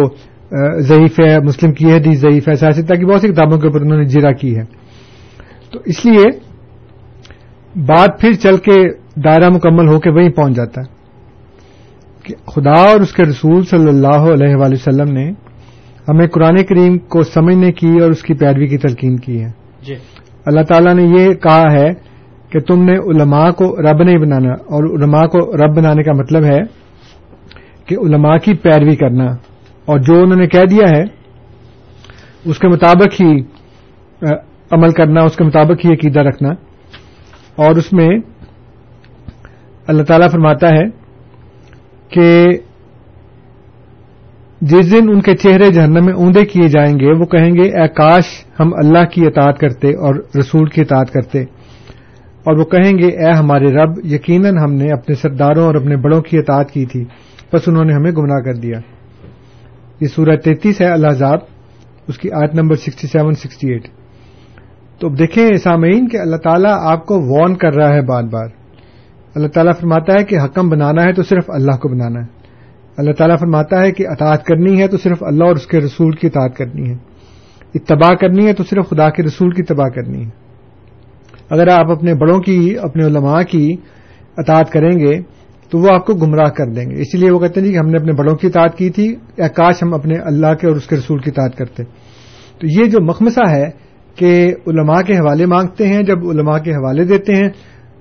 [0.79, 3.81] ضعیف ہے مسلم کی یہ حدیث ضعیف ہے سیاست کی بہت سی کتابوں کے اوپر
[3.81, 4.63] انہوں نے جرا کی ہے۔
[5.73, 6.25] تو اس لیے
[7.81, 10.95] بات پھر چل کے دائرہ مکمل ہو کے وہیں پہنچ جاتا ہے
[12.23, 15.31] کہ خدا اور اس کے رسول صلی اللہ علیہ وآلہ وسلم نے
[16.09, 19.51] ہمیں قرآن کریم کو سمجھنے کی اور اس کی پیروی کی تلقین کی ہے۔
[19.83, 19.95] جی۔
[20.47, 22.14] اللہ تعالیٰ نے یہ کہا ہے
[22.55, 26.45] کہ تم نے علماء کو رب نہیں بنانا، اور علماء کو رب بنانے کا مطلب
[26.45, 26.59] ہے
[27.87, 29.25] کہ علماء کی پیروی کرنا۔
[29.85, 31.03] اور جو انہوں نے کہہ دیا ہے،
[32.45, 33.41] اس کے مطابق ہی
[34.71, 36.49] عمل کرنا، اس کے مطابق ہی عقیدہ رکھنا۔
[37.57, 38.09] اور اس میں
[39.87, 40.85] اللہ تعالیٰ فرماتا ہے
[42.09, 42.47] کہ
[44.61, 47.89] جس دن ان کے چہرے جہنم میں اوندے کیے جائیں گے، وہ کہیں گے، اے
[47.89, 48.25] کاش
[48.61, 51.45] ہم اللہ کی اطاعت کرتے اور رسول کی اطاعت کرتے۔
[52.45, 56.21] اور وہ کہیں گے، اے ہمارے رب، یقیناً ہم نے اپنے سرداروں اور اپنے بڑوں
[56.21, 57.05] کی اطاعت کی تھی،
[57.53, 58.79] بس انہوں نے ہمیں گمراہ کر دیا.
[60.01, 61.39] یہ سورہ تینتیس ہے، اللہ زاب
[62.09, 63.89] اس کی آیت نمبر سکسٹی سیون، سکسٹی ایٹ۔
[64.99, 68.47] تو دیکھیں سامعین کہ اللہ تعالیٰ آپ کو وارن کر رہا ہے بار بار۔
[69.35, 72.27] اللہ تعالیٰ فرماتا ہے کہ حکم بنانا ہے تو صرف اللہ کو بنانا ہے۔
[72.97, 76.11] اللہ تعالیٰ فرماتا ہے کہ اطاعت کرنی ہے تو صرف اللہ اور اس کے رسول
[76.11, 76.95] کی اطاعت کرنی ہے۔
[77.75, 80.44] اتباع کرنی ہے تو صرف خدا کے رسول کی تباہ کرنی ہے۔
[81.51, 83.77] اگر آپ اپنے بڑوں کی، اپنے علماء کی
[84.37, 85.21] اطاعت کریں گے،
[85.71, 87.79] تو وہ آپ کو گمراہ کر دیں گے۔ اسی لیے وہ کہتے ہیں جی کہ
[87.79, 90.77] ہم نے اپنے بڑوں کی اطاعت کی تھی یا کاش ہم اپنے اللہ کے اور
[90.77, 91.85] اس کے رسول کی اطاعت کرتے۔
[92.61, 93.65] تو یہ جو مخمسہ ہے
[94.17, 97.49] کہ علماء کے حوالے مانگتے ہیں، جب علماء کے حوالے دیتے ہیں،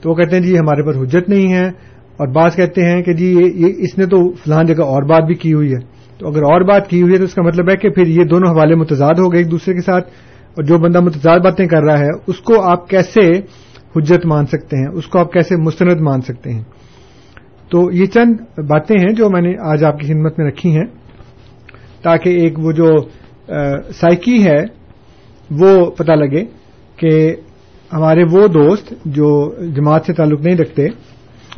[0.02, 3.14] تو وہ کہتے ہیں جی ہمارے پر حجت نہیں ہے۔ اور بعض کہتے ہیں کہ
[3.14, 6.38] جی یہ اس نے تو فلان جگہ اور بات بھی کی ہوئی ہے۔ تو اگر
[6.38, 8.76] اور بات کی ہوئی ہے تو اس کا مطلب ہے کہ پھر یہ دونوں حوالے
[8.76, 10.10] متضاد ہو گئے ایک دوسرے کے ساتھ۔
[10.58, 13.22] اور جو بندہ متضاد باتیں کر رہا ہے، اس کو آپ کیسے
[13.96, 16.64] حجت مان سکتے ہیں؟ اس کو آپ کیسے مستند مان سکتے ہیں؟
[17.72, 20.86] تو یہ چند باتیں ہیں جو میں نے آج آپ کی خدمت میں رکھی ہیں
[22.04, 22.90] تاکہ ایک وہ جو
[23.92, 24.60] سائکی ہے،
[25.50, 26.44] وہ پتہ لگے
[26.98, 27.12] کہ
[27.92, 29.30] ہمارے وہ دوست جو
[29.76, 30.88] جماعت سے تعلق نہیں رکھتے،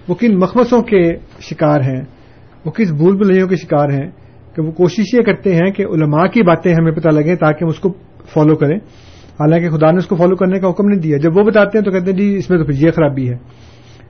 [0.08, 1.02] وہ کن مخمسوں کے
[1.42, 2.02] شکار ہیں،
[2.66, 4.08] وہ کس بھول بھلیوں کے شکار ہیں
[4.56, 7.70] کہ وہ کوشش یہ کرتے ہیں کہ علماء کی باتیں ہمیں پتہ لگیں تاکہ ہم
[7.70, 7.90] اس کو
[8.34, 8.78] فالو کریں۔
[9.40, 11.86] حالانکہ خدا نے اس کو فالو کرنے کا حکم نہیں دیا۔ جب وہ بتاتے ہیں
[11.86, 13.36] تو کہتے ہیں جی اس میں تو پھر یہ خرابی ہے۔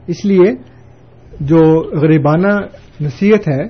[0.08, 0.54] اس لیے
[1.40, 2.54] جو غریبانہ
[3.02, 3.64] نصیحت ہے،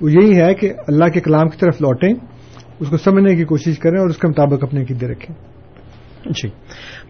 [0.00, 2.14] وہ یہی ہے کہ اللہ کے کلام کی طرف لوٹیں،
[2.80, 5.36] اس کو سمجھنے کی کوشش کریں اور اس کے مطابق اپنے عقیدے رکھیں۔
[6.24, 6.48] جی۔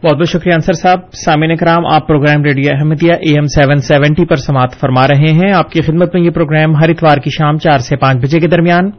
[0.04, 4.24] بہت بہت شکریہ انصر صاحب۔ سامعین کرام آپ program radio Ahmadiyya A M seven seventy
[4.26, 7.58] پر سماعت فرما رہے ہیں۔ آپ کی خدمت میں یہ پروگرام ہر اتوار کی شام
[7.58, 8.90] چار سے پانچ بجے کے درمیان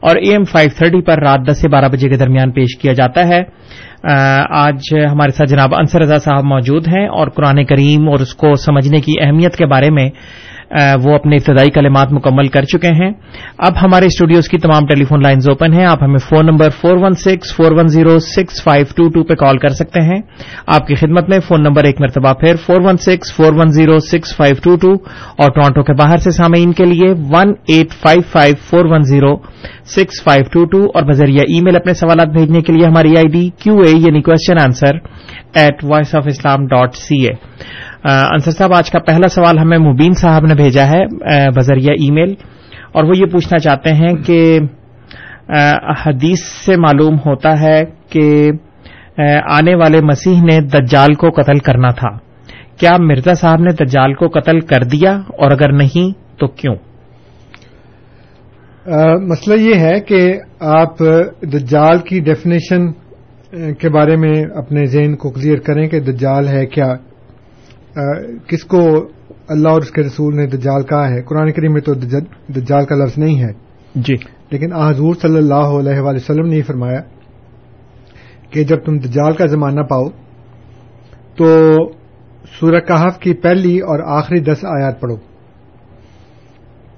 [0.00, 2.92] اور اے ایم فائیو تھرٹی پر رات دس سے بارہ بجے کے درمیان پیش کیا
[2.92, 3.42] جاتا ہے۔
[4.50, 8.54] آج ہمارے ساتھ جناب انصر رضا صاحب موجود ہیں اور قرآن کریم اور اس کو
[8.54, 10.10] سمجھنے کی اہمیت کے بارے میں
[10.70, 13.10] وہ اپنے ابتدائی کلمات مکمل کر چکے ہیں۔
[13.58, 16.96] اب ہمارے اسٹوڈیوز کی تمام ٹیلی فون لائنز اوپن ہیں۔ آپ ہمیں phone number four
[16.96, 20.20] one six four one zero six five two two پہ کال کر سکتے ہیں۔
[20.66, 23.98] آپ کی خدمت میں فون نمبر ایک مرتبہ پھر four one six four one zero
[23.98, 24.92] six five two two
[25.36, 29.36] اور ٹورانٹو کے باہر سے سامعین کے لیے one eight five five four one zero
[29.84, 33.28] six five two two اور بذریعہ ای میل اپنے سوالات بھیجنے کے لیے ہماری آئی
[33.28, 34.96] ڈی کیو اے یعنی question answer
[35.54, 37.32] at voice of Islam dot C A
[38.04, 41.04] Ansar صاحب، آج کا پہلا سوال ہمیں مبین صاحب نے بھیجا ہے
[41.50, 42.34] بذریعہ ای میل،
[42.92, 44.58] اور وہ یہ پوچھنا چاہتے ہیں کہ
[46.04, 48.50] حدیث سے معلوم ہوتا ہے کہ
[49.50, 52.10] آنے والے مسیح نے دجال کو قتل کرنا تھا۔
[52.78, 56.74] کیا مرزا صاحب نے دجال کو قتل کر دیا؟ اور اگر نہیں، تو کیوں؟
[59.28, 60.20] مسئلہ یہ ہے کہ
[60.60, 60.98] آپ
[61.52, 62.92] دجال کی ڈیفینیشن
[63.74, 66.92] کے بارے میں اپنے ذہن کو کلیئر کریں کہ دجال ہے کیا۔
[68.46, 69.08] کس کو
[69.48, 71.94] اللہ اور اس کے رسول نے دجال کہا ہے؟ قرآن کریم میں تو
[72.48, 73.52] دجال کا لفظ نہیں ہے۔
[73.94, 74.14] جی۔
[74.50, 77.00] لیکن حضور صلی اللہ علیہ وآلہ وسلم نے فرمایا
[78.50, 80.04] کہ جب تم دجال کا زمانہ پاؤ
[81.36, 81.76] تو
[82.60, 85.16] سورہ کہف کی پہلی اور آخری دس آیات پڑھو۔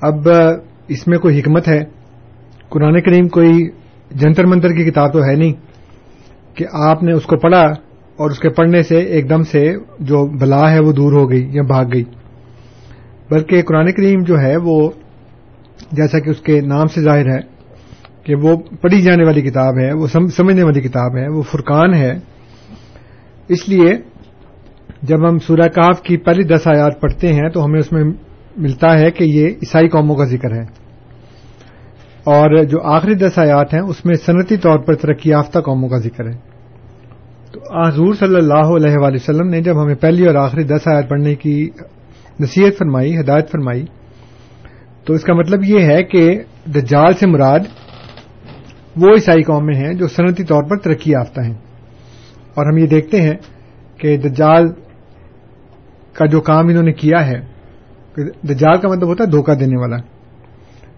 [0.00, 0.28] اب
[0.88, 1.84] اس میں کوئی حکمت ہے؟
[2.68, 3.68] قرآن کریم کوئی
[4.10, 5.52] جنتر منتر کی کتاب تو ہے نہیں
[6.56, 7.85] کہ آپ نے اس کو پڑھا
[8.16, 11.48] اور اس کے پڑھنے سے ایک دم سے جو بلا ہے وہ دور ہو گئی
[11.52, 12.04] یا بھاگ گئی۔
[13.30, 14.90] بلکہ قرآن کریم جو ہے وہ
[15.92, 17.38] جیسا کہ اس کے نام سے ظاہر ہے
[18.22, 22.18] کہ وہ پڑھی جانے والی کتاب ہے، وہ سمجھنے والی کتاب ہے، وہ فرقان ہے۔
[23.48, 23.94] اس لیے
[25.02, 28.04] جب ہم سورہ کاف کی پہلی دس آیات پڑھتے ہیں تو ہمیں اس میں
[28.56, 30.62] ملتا ہے کہ یہ عیسائی قوموں کا ذکر ہے۔
[32.24, 35.96] اور جو آخری دس آیات ہیں اس میں صنعتی طور پر ترقی یافتہ قوموں کا
[35.96, 36.55] ذکر ہے۔
[37.56, 41.08] تو حضور صلی اللہ علیہ وآلہ وسلم نے جب ہمیں پہلی اور آخری دس آیت
[41.08, 41.70] پڑھنے کی
[42.40, 43.84] نصیحت فرمائی، ہدایت فرمائی،
[45.04, 47.60] تو اس کا مطلب یہ ہے کہ دجال سے مراد
[48.96, 51.54] وہ عیسائی قوم میں ہیں جو صنعتی طور پر ترقی یافتہ ہیں۔
[52.54, 53.34] اور ہم یہ دیکھتے ہیں
[53.98, 54.68] کہ دجال
[56.12, 57.40] کا جو کام انہوں نے کیا ہے
[58.42, 59.96] دجال کا مطلب ہوتا ہے دھوکہ دینے والا۔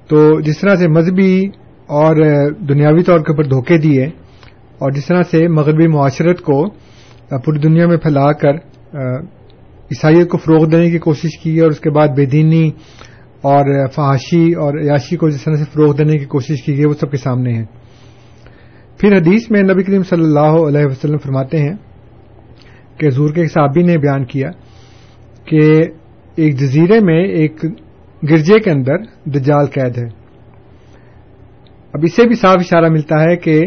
[0.09, 1.47] تو جس طرح سے مذہبی
[1.87, 2.17] اور
[2.51, 4.07] دنیاوی طور کے اوپر دھوکے دیے
[4.79, 6.69] اور جس طرح سے مغربی معاشرت کو
[7.45, 8.55] پوری دنیا میں پھیلا کر
[9.91, 12.71] عیسائیت کو فروغ دینے کی کوشش کی اور اس کے بعد بے دینی
[13.43, 16.93] اور فحاشی اور عیاشی کو جس طرح سے فروغ دینے کی کوشش کی گئی، وہ
[16.93, 17.65] سب کے سامنے ہے
[18.99, 21.75] پھر حدیث میں نبی کریم صلی اللہ علیہ وسلم فرماتے ہیں
[22.99, 24.51] کہ حضور کے صحابی نے بیان کیا
[25.45, 25.61] کہ
[26.37, 27.65] ایک جزیرے میں ایک
[28.23, 30.07] گرجے کے اندر دجال قید ہے۔
[31.93, 33.65] اب اسے بھی صاف اشارہ ملتا ہے کہ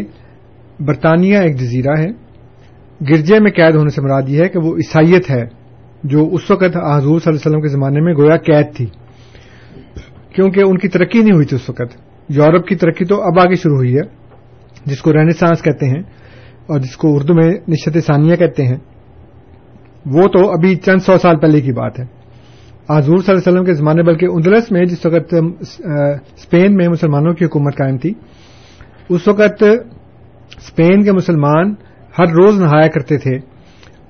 [0.86, 2.08] برطانیہ ایک جزیرہ ہے۔
[3.10, 5.44] گرجے میں قید ہونے سے مراد یہ ہے کہ وہ عیسائیت ہے،
[6.04, 8.86] جو اس وقت حضور صلی اللہ علیہ وسلم کے زمانے میں گویا قید تھی۔
[10.34, 11.96] کیونکہ ان کی ترقی نہیں ہوئی تھی اس وقت۔
[12.28, 14.02] یورپ کی ترقی تو اب آگے شروع ہوئی ہے،
[14.84, 16.02] جس کو رینسانس کہتے ہیں
[16.66, 18.78] اور جس کو اردو میں نشت ثانیہ کہتے ہیں۔
[20.06, 22.04] وہ تو ابھی چند سو سال پہلے کی بات ہے۔
[22.90, 25.34] حضور صلی اللہ علیہ وسلم کے زمانے بلکہ اندلس میں جس وقت
[26.36, 28.12] اسپین میں مسلمانوں کی حکومت قائم تھی،
[29.08, 29.64] اس وقت
[30.62, 31.74] اسپین کے مسلمان
[32.18, 33.36] ہر روز نہایا کرتے تھے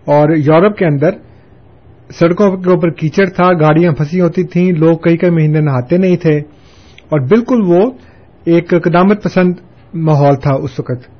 [0.05, 1.11] اور یورپ کے اندر
[2.11, 6.17] سڑکوں کے اوپر کیچڑ تھا، گاڑیاں پھنسی ہوتی تھیں، لوگ کئی کئی مہینے نہاتے نہیں
[6.17, 6.39] تھے
[7.09, 7.91] اور بالکل وہ
[8.45, 9.55] ایک قدامت پسند
[9.95, 11.11] ماحول تھا اس وقت۔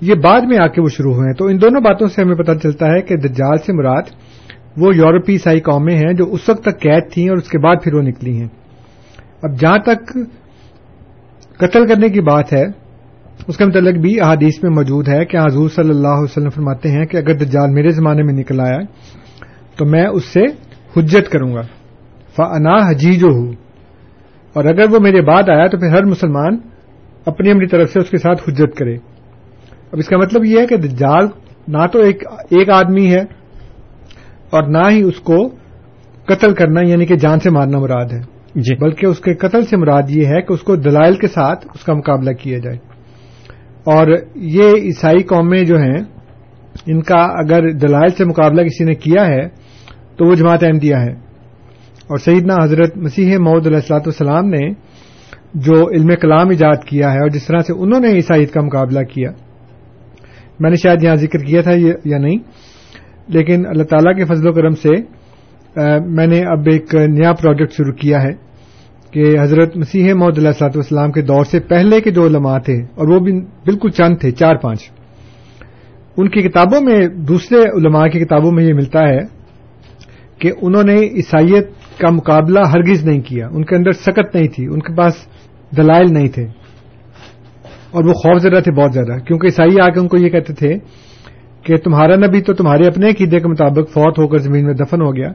[0.00, 2.34] یہ بعد میں آ کے وہ شروع ہوئے ہیں۔ تو ان دونوں باتوں سے ہمیں
[2.34, 4.02] پتہ چلتا ہے کہ دجال سے مراد
[4.76, 7.76] وہ یورپی عیسائی قومیں ہیں جو اس وقت تک قید تھیں اور اس کے بعد
[7.84, 8.48] پھر وہ نکلی ہیں۔
[9.42, 10.12] اب جہاں تک
[11.58, 12.83] قتل کرنے کی بات ہے
[13.48, 16.88] اس کے متعلق بھی احادیث میں موجود ہے کہ حضور صلی اللہ علیہ وسلم فرماتے
[16.88, 18.78] ہیں کہ اگر دجال میرے زمانے میں نکل آیا
[19.76, 20.40] تو میں اس سے
[20.96, 21.62] حجت کروں گا۔
[22.36, 23.52] فنا حجی جو ہوں
[24.52, 26.56] اور اگر وہ میرے بعد آیا تو پھر ہر مسلمان
[27.26, 28.94] اپنی اپنی طرف سے اس کے ساتھ حجت کرے۔
[29.92, 31.26] اب اس کا مطلب یہ ہے کہ دجال
[31.68, 33.20] نہ تو ایک ایک آدمی ہے
[34.50, 35.48] اور نہ ہی اس کو
[36.24, 38.20] قتل کرنا یعنی کہ جان سے مارنا مراد ہے۔
[38.54, 41.66] جی۔ بلکہ اس کے قتل سے مراد یہ ہے کہ اس کو دلائل کے ساتھ
[41.74, 42.93] اس کا مقابلہ کیا جائے۔
[43.84, 46.00] اور یہ عیسائی قومیں جو ہیں،
[46.86, 49.48] ان کا اگر دلائل سے مقابلہ کسی نے کیا ہے،
[50.16, 51.12] تو وہ جماعت احمدیہ ہے۔
[52.08, 54.72] اور سیدنا حضرت مسیح محدود علیہ السلاۃ والسلام نے
[55.54, 59.02] جو علم کلام ایجاد کیا ہے اور جس طرح سے انہوں نے عیسائیت کا مقابلہ
[59.02, 59.30] کیا،
[60.60, 61.72] میں نے شاید یہاں ذکر کیا تھا
[62.04, 62.38] یا نہیں،
[63.28, 64.90] لیکن اللہ تعالیٰ کے فضل و کرم سے
[66.06, 68.32] میں نے اب ایک نیا پروجیکٹ شروع کیا ہے۔
[69.14, 72.82] کہ حضرت مسیح محدود علیہ السلاط والسلام کے دور سے پہلے کے جو علماء تھے
[72.94, 74.90] اور وہ بھی بالکل چند تھے، چار پانچ۔
[76.16, 79.18] ان کی کتابوں میں، دوسرے علماء کی کتابوں میں یہ ملتا ہے
[80.38, 84.66] کہ انہوں نے عیسائیت کا مقابلہ ہرگز نہیں کیا۔ ان کے اندر سکت نہیں تھی،
[84.66, 85.14] ان کے پاس
[85.76, 86.46] دلائل نہیں تھے۔
[87.90, 90.54] اور وہ خوف زدہ تھے بہت زیادہ، کیونکہ عیسائی آ کے ان کو یہ کہتے
[90.54, 90.74] تھے
[91.62, 95.02] کہ تمہارا نبی تو تمہارے اپنے عقیدے کے مطابق فوت ہو کر زمین میں دفن
[95.02, 95.32] ہو گیا۔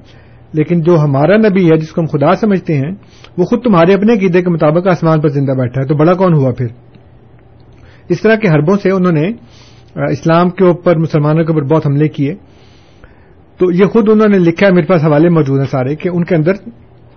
[0.53, 2.91] لیکن جو ہمارا نبی ہے، جس کو ہم خدا سمجھتے ہیں،
[3.37, 6.33] وہ خود تمہارے اپنے عقیدے کے مطابق آسمان پر زندہ بیٹھا ہے۔ تو بڑا کون
[6.33, 6.67] ہوا پھر؟
[8.09, 9.31] اس طرح کے حربوں سے انہوں نے
[10.11, 12.35] اسلام کے اوپر، مسلمانوں کے اوپر بہت حملے کیے۔
[13.57, 16.23] تو یہ خود انہوں نے لکھا ہے، میرے پاس حوالے موجود ہیں سارے، کہ ان
[16.23, 16.51] کے اندر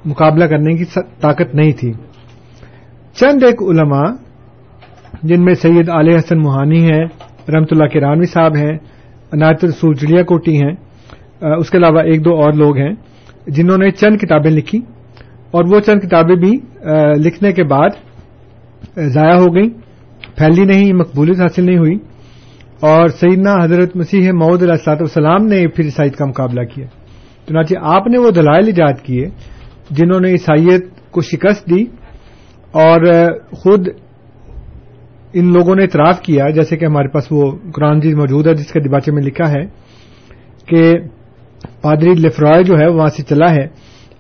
[0.05, 0.85] مقابلہ کرنے کی
[1.21, 1.93] طاقت نہیں تھی۔
[3.15, 4.11] چند ایک علماء،
[5.23, 7.05] جن میں سید علیہ حسن موہانی ہیں،
[7.49, 8.79] رحمت اللہ کرانوی صاحب ہیں،
[9.33, 10.73] عنایت رسول جڑیا کوٹی ہیں
[11.59, 12.93] اس کے علاوہ ایک دو اور لوگ ہیں۔
[13.47, 14.79] جنہوں نے چند کتابیں لکھی
[15.51, 16.53] اور وہ چند کتابیں بھی
[17.17, 17.91] لکھنے کے بعد
[18.97, 19.69] ضائع ہو گئیں،
[20.37, 21.95] پھیلی نہیں، مقبولیت حاصل نہیں ہوئی
[22.81, 26.87] اور سیدنا حضرت مسیح محدود علیہ السلاط والسلام نے پھر عیسائیت کا مقابلہ کیا۔
[27.49, 29.27] چنانچہ آپ نے وہ دلائل ایجاد کیے
[29.91, 31.83] جنہوں نے عیسائیت کو شکست دی
[32.73, 33.05] اور
[33.53, 33.89] خود
[35.33, 38.73] ان لوگوں نے اعتراف کیا، جیسے کہ ہمارے پاس وہ قرآن جیز موجود ہے جس
[38.73, 39.65] کے دباچے میں لکھا ہے
[40.67, 40.93] کہ
[41.83, 43.65] پادری لفرائے جو ہے وہاں سے چلا ہے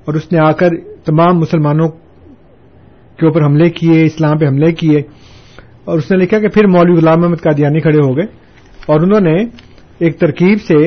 [0.05, 0.69] اور اس نے آ کر
[1.05, 1.89] تمام مسلمانوں
[3.19, 5.01] کے اوپر حملے کیے اسلام پہ حملے کیے
[5.85, 8.25] اور اس نے لکھا کہ پھر مولوی غلام احمد قادیانی کھڑے ہو گئے
[8.87, 9.45] اور انہوں نے
[9.99, 10.79] ایک ترکیب سے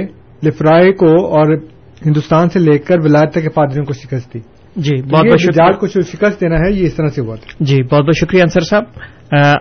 [0.47, 1.57] لفرائے کو اور
[2.05, 4.39] ہندوستان سے لے کر ولایت تک کے پادریوں کو شکست دی۔
[4.75, 7.83] جی بہت بہت شکریہ۔ کو شکست دینا ہے یہ اس طرح سے ہوا تھا۔ جی
[7.83, 8.83] بہت بہت شکریہ انصر صاحب۔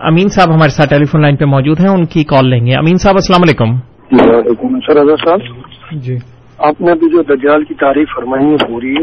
[0.01, 2.73] امین صاحب ہمارے ساتھ ٹیلی فون لائن پہ موجود ہیں ان کی کال لیں گے۔
[2.73, 3.73] امین صاحب السلام علیکم۔
[4.11, 8.95] وعلیکم السلام۔ صاحب جی۔ آپ نے ابھی جو دجال کی تعریف فرمائی ہے پوری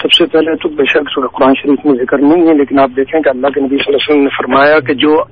[0.00, 2.90] سب سے پہلے تو بے شک سورہ قرآن شریف میں ذکر نہیں ہے، لیکن آپ
[2.96, 5.22] دیکھیں کہ اللہ کے نبی صلی اللہ علیہ وسلم نے فرمایا کہ جو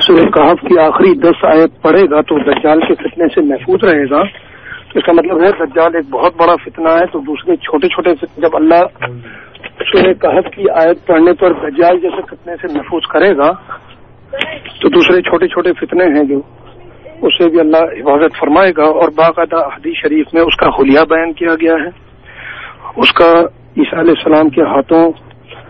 [0.00, 4.04] سورہ کہف کی آخری دس آیت پڑھے گا تو دجال کے فتنے سے محفوظ رہے
[4.10, 4.22] گا۔
[4.90, 8.14] تو اس کا مطلب ہے، دجال ایک بہت بڑا فتنہ ہے۔ تو دوسرے چھوٹے چھوٹے
[8.14, 8.82] فتنے، جب اللہ
[9.92, 13.50] سورہ کہف کی آیت پڑھنے پر دجال جیسے فتنے سے محفوظ کرے گا،
[14.80, 16.40] تو دوسرے چھوٹے چھوٹے فتنے ہیں جو
[17.26, 21.32] اسے بھی اللہ حفاظت فرمائے گا اور باقاعدہ حدیث شریف میں اس کا حلیہ بیان
[21.32, 21.90] کیا گیا ہے۔
[22.96, 23.30] اس کا
[23.76, 25.04] عیسیٰ علیہ السلام کے ہاتھوں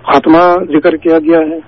[0.03, 1.59] خاتمہ ذکر کیا گیا ہے۔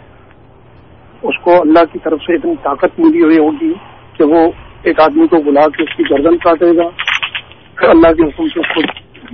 [1.23, 3.73] اس کو اللہ کی طرف سے اتنی طاقت ملی ہوئی ہوگی
[4.17, 4.41] کہ وہ
[4.83, 6.89] ایک آدمی کو بلا کے اس کی گردن کاٹے گا،
[7.77, 8.81] پھر اللہ کے حکم سے اس کو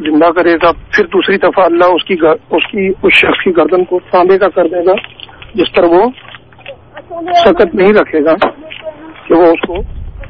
[0.04, 2.16] زندہ کرے گا، پھر دوسری دفعہ اللہ اس کی
[2.50, 4.94] اس کی، اس شخص کی گردن کو تانبے کا کر دے گا،
[5.54, 6.02] جس پر وہ
[7.44, 8.34] سکت نہیں رکھے گا
[9.26, 9.76] کہ وہ اس کو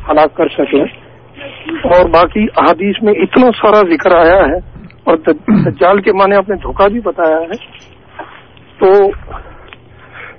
[0.08, 0.82] ہلاک کر سکے
[1.90, 4.58] اور باقی احادیث میں اتنا سارا ذکر آیا ہے،
[5.04, 7.56] اور دجال کے معنی آپ نے دھوکہ بھی بتایا ہے۔
[8.78, 8.92] تو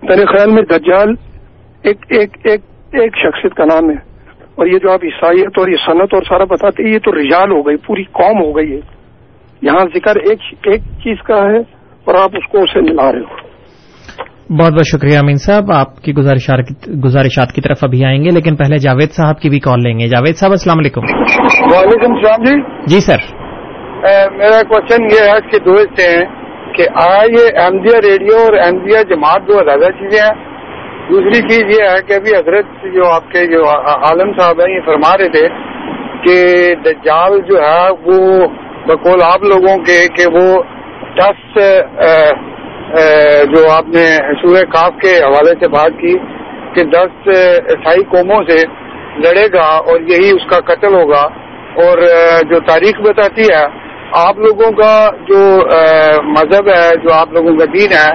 [0.04, 1.14] میرے خیال میں دجال
[1.84, 2.62] ایک ایک ایک
[2.94, 3.96] ایک شخصیت کا نام ہے۔
[4.56, 7.62] اور یہ جو آپ عیسائیت اور یہ صنعت اور سارا بتاتے یہ تو رجال ہو
[7.68, 8.80] گئی، پوری قوم ہو گئی ہے۔
[9.62, 11.60] یہاں ذکر ایک ایک چیز کا ہے،
[12.06, 13.43] اور آپ اس کو اسے ملا رہے ہو۔
[14.50, 16.14] بہت بہت شکریہ امین صاحب آپ کی
[17.04, 20.08] گزارشات کی طرف ابھی آئیں گے لیکن پہلے جاوید صاحب کی بھی کال لیں گے۔
[20.08, 21.02] جاوید صاحب السلام علیکم۔
[21.62, 23.18] وعلیکم السلام جی۔ جی سر۔
[24.38, 26.26] میرا کوشچن یہ ہے کہ دو سے ہیں
[26.74, 30.54] کہ آ یہ احمدیہ ریڈیو اور احمدیہ جماعت دو زیادہ چیزیں ہیں۔
[31.10, 34.80] دوسری چیز یہ ہے کہ ابھی حضرت جو آپ کے جو عالم صاحب ہیں یہ
[34.86, 35.48] فرما رہے تھے
[36.24, 38.48] کہ دجال جو ہے وہ
[38.88, 40.64] بقول آپ لوگوں کے کہ وہ
[41.18, 41.58] دس
[43.52, 44.06] جو آپ نے
[44.42, 46.14] سورہ کاف کے حوالے سے بات کی
[46.76, 48.58] کہ دس عیسائی قوموں سے
[49.24, 51.22] لڑے گا اور یہی اس کا قتل ہوگا
[51.84, 52.02] اور
[52.50, 53.64] جو تاریخ بتاتی ہے،
[54.20, 54.94] آپ لوگوں کا
[55.30, 55.42] جو
[56.30, 58.10] مذہب ہے، جو آپ لوگوں کا دین ہے،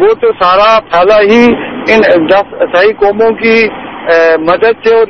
[0.00, 1.42] وہ تو سارا پھیلا ہی
[1.92, 3.56] ان دس عیسائی قوموں کی
[4.44, 5.06] مدد سے اور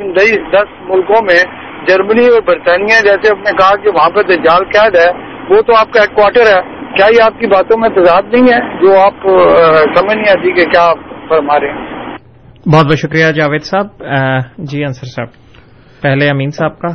[0.52, 1.42] دس ملکوں میں
[1.88, 5.10] جرمنی اور برطانیہ جیسے آپ نے کہا کہ وہاں پہ دجال قید ہے،
[5.50, 6.60] وہ تو آپ کا ہیڈ کوارٹر ہے۔
[6.98, 9.26] کیا یہ آپ کی باتوں میں تضاد نہیں ہے جو آپ
[9.98, 10.86] سمجھ نہیں آتی کہ کیا
[11.28, 12.16] فرما رہے ہیں؟
[12.72, 14.02] بہت بہت شکریہ جاوید صاحب
[14.58, 15.28] جی انصر صاحب
[16.02, 16.88] پہلے امین صاحب کا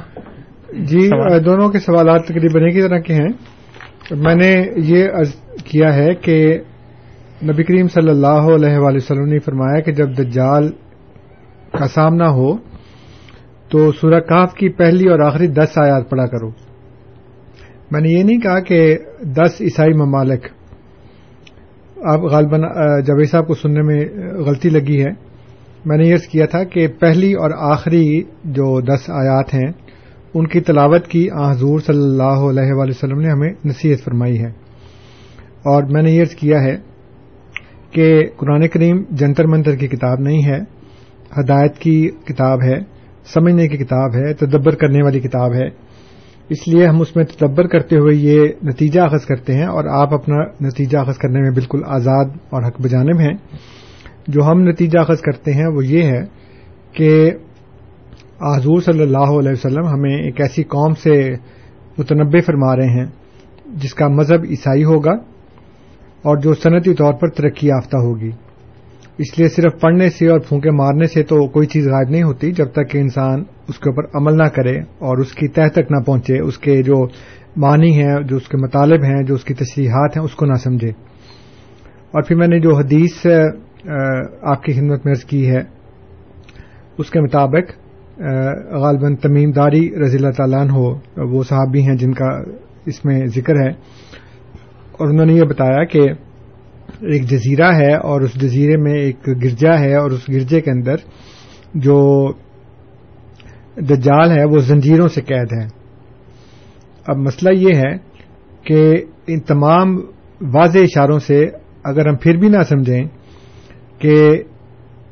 [0.90, 1.10] جی
[1.46, 3.30] دونوں کے سوالات تقریباً ایک ہی طرح کے ہیں۔
[4.12, 5.34] میں نے یہ عرض
[5.66, 6.38] کیا ہے کہ
[7.44, 10.70] نبی کریم صلی اللہ علیہ وآلہ وسلم نے فرمایا کہ جب دجال
[11.80, 12.56] کا سامنا ہو
[13.72, 16.50] تو سورہ کاف کی پہلی اور آخری دس آیات پڑا کرو۔
[17.94, 20.48] میں نے یہ نہیں کہا کہ دس عیسائی ممالک،
[22.04, 22.62] آپ غالباً
[23.06, 24.00] جاوید صاحب کو سننے میں
[24.34, 25.12] غلطی لگی ہے۔
[25.86, 29.72] میں نے یہ کیا تھا کہ پہلی اور آخری جو دس آیات ہیں،
[30.34, 34.50] ان کی تلاوت کی حضور صلی اللہ علیہ وآلہ وسلم نے ہمیں نصیحت فرمائی ہے۔
[35.66, 36.78] اور میں نے یہ کیا ہے
[37.92, 40.60] کہ قرآن کریم جنتر منتر کی کتاب نہیں ہے،
[41.40, 42.80] ہدایت کی کتاب ہے،
[43.34, 45.83] سمجھنے کی کتاب ہے، تدبر کرنے والی کتاب ہے۔
[46.50, 50.14] اس لیے ہم اس میں تدبر کرتے ہوئے یہ نتیجہ اخذ کرتے ہیں اور آپ
[50.14, 53.34] اپنا نتیجہ اخذ کرنے میں بالکل آزاد اور حق بجانب ہیں۔
[54.28, 56.22] جو ہم نتیجہ اخذ کرتے ہیں وہ یہ ہے
[56.92, 57.32] کہ
[58.42, 61.32] حضور صلی اللہ علیہ وسلم ہمیں ایک ایسی قوم سے
[61.98, 63.06] متنبع فرما رہے ہیں
[63.66, 65.12] جس کا مذہب عیسائی ہوگا
[66.22, 68.32] اور جو صنعتی طور پر ترقی یافتہ ہوگی۔
[69.18, 72.52] اس لیے صرف پڑھنے سے اور پھونکے مارنے سے تو کوئی چیز غائب نہیں ہوتی
[72.52, 75.92] جب تک کہ انسان اس کے اوپر عمل نہ کرے اور اس کی تہ تک
[75.92, 77.08] نہ پہنچے، اس کے جو
[77.58, 80.54] معنی ہیں، جو اس کے مطالب ہیں، جو اس کی تشریحات ہیں، اس کو نہ
[80.54, 80.90] سمجھے۔
[82.12, 83.28] اور پھر میں نے جو حدیث
[84.42, 85.60] آپ کی خدمت میں کی ہے،
[86.98, 87.72] اس کے مطابق
[88.72, 92.30] غالباً تمیم داری رضی اللہ تعالیٰ ہو وہ صحابی ہیں جن کا
[92.86, 93.70] اس میں ذکر ہے۔
[94.92, 96.02] اور انہوں نے یہ بتایا کہ
[97.12, 100.96] ایک جزیرہ ہے اور اس جزیرے میں ایک گرجا ہے اور اس گرجے کے اندر
[101.74, 101.98] جو
[103.90, 105.66] دجال ہے وہ زنجیروں سے قید ہے
[107.06, 107.92] اب مسئلہ یہ ہے
[108.64, 108.82] کہ
[109.28, 109.96] ان تمام
[110.54, 111.40] واضح اشاروں سے
[111.84, 113.04] اگر ہم پھر بھی نہ سمجھیں
[114.00, 114.44] کہ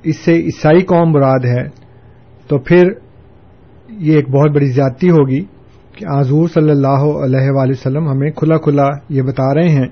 [0.04, 1.63] اس سے عیسائی قوم مراد ہے،
[2.47, 2.84] تو پھر
[3.89, 5.41] یہ ایک بہت بڑی زیادتی ہوگی
[5.93, 9.88] کہ آزور صلی اللہ علیہ وآلہ وسلم ہمیں کھلا کھلا یہ بتا رہے ہیں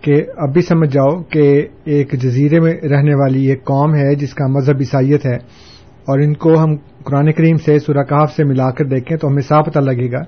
[0.00, 4.34] کہ اب بھی سمجھ جاؤ کہ ایک جزیرے میں رہنے والی ایک قوم ہے جس
[4.34, 5.36] کا مذہب عیسائیت ہے
[6.08, 9.42] اور ان کو ہم قرآن کریم سے سورہ کاف سے ملا کر دیکھیں تو ہمیں
[9.42, 10.22] صاف پتہ لگے گا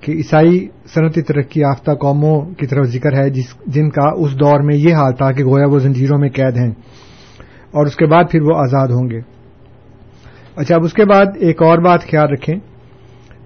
[0.00, 4.60] کہ عیسائی صنعتی ترقی یافتہ قوموں کی طرف ذکر ہے جس جن کا اس دور
[4.60, 6.70] میں یہ حال تھا کہ گویا وہ زنجیروں میں قید ہیں
[7.70, 9.20] اور اس کے بعد پھر وہ آزاد ہوں گے۔
[10.56, 12.54] اچھا اب اس کے بعد ایک اور بات خیال رکھیں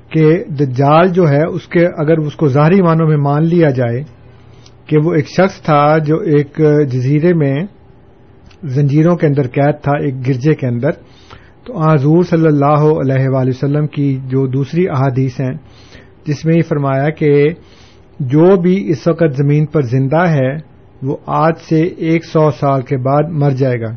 [0.08, 4.21] کہ دجال جو ہے اس کے اگر اس کو ظاہری معنوں میں مان لیا جائے
[4.92, 7.62] کہ وہ ایک شخص تھا جو ایک جزیرے میں
[8.64, 10.90] زنجیروں کے اندر قید تھا، ایک گرجے کے اندر۔
[11.64, 15.54] تو حضور صلی اللہ علیہ وآلہ وسلم کی جو دوسری احادیث ہیں،
[16.26, 17.48] جس میں یہ فرمایا کہ
[18.20, 20.56] جو بھی اس وقت زمین پر زندہ ہے،
[21.02, 23.94] وہ آج سے ایک سو سال کے بعد مر جائے گا۔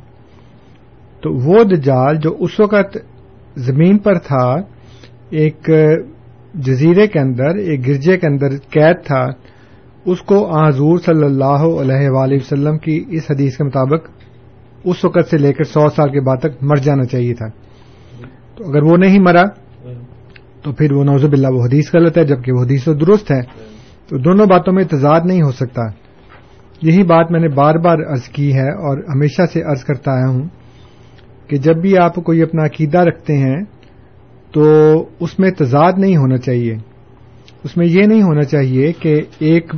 [1.21, 2.97] تو وہ دجال جو اس وقت
[3.55, 4.55] زمین پر تھا،
[5.29, 5.69] ایک
[6.53, 9.25] جزیرے کے اندر، ایک گرجے کے اندر قید تھا
[10.05, 14.09] اس کو حضور صلی اللہ علیہ وآلہ وسلم کی اس حدیث کے مطابق
[14.83, 17.47] اس وقت سے لے کر سو سال کے بعد تک مر جانا چاہیے تھا۔
[18.57, 19.43] تو اگر وہ نہیں مرا،
[20.63, 23.41] تو پھر وہ نوزب اللہ وہ حدیث غلط ہے، جبکہ وہ حدیث و درست ہے۔
[24.09, 25.81] تو دونوں باتوں میں تضاد نہیں ہو سکتا۔
[26.81, 30.29] یہی بات میں نے بار بار عرض کی ہے اور ہمیشہ سے عرض کرتا آیا
[30.29, 30.47] ہوں
[31.47, 33.63] کہ جب بھی آپ کوئی اپنا عقیدہ رکھتے ہیں،
[34.51, 34.63] تو
[35.19, 36.94] اس میں تضاد نہیں ہونا چاہیے۔
[37.65, 39.73] اس میں یہ نہیں ہونا چاہیے کہ ایک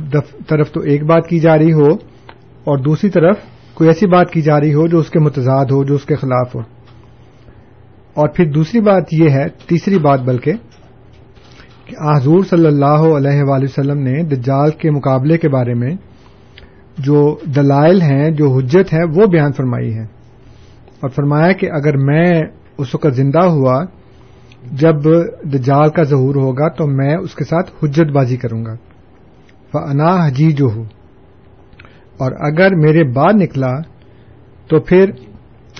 [0.48, 1.88] طرف تو ایک بات کی جا رہی ہو
[2.64, 3.36] اور دوسری طرف
[3.74, 6.14] کوئی ایسی بات کی جا رہی ہو جو اس کے متضاد ہو، جو اس کے
[6.14, 6.60] خلاف ہو۔
[8.14, 10.52] اور پھر دوسری بات یہ ہے، تیسری بات بلکہ،
[11.84, 15.94] کہ حضور صلی اللہ علیہ وآلہ وسلم نے دجال کے مقابلے کے بارے میں
[16.98, 20.04] جو دلائل ہیں، جو حجت ہے، وہ بیان فرمائی ہے
[21.00, 22.42] اور فرمایا کہ اگر میں
[22.78, 23.84] اس وقت زندہ ہوا
[24.62, 24.96] جب
[25.42, 28.74] دجال کا ظہور ہوگا تو میں اس کے ساتھ حجت بازی کروں گا۔
[29.72, 30.84] فنا حجی جو ہوں
[32.18, 33.80] اور اگر میرے بعد نکلا
[34.68, 35.10] تو پھر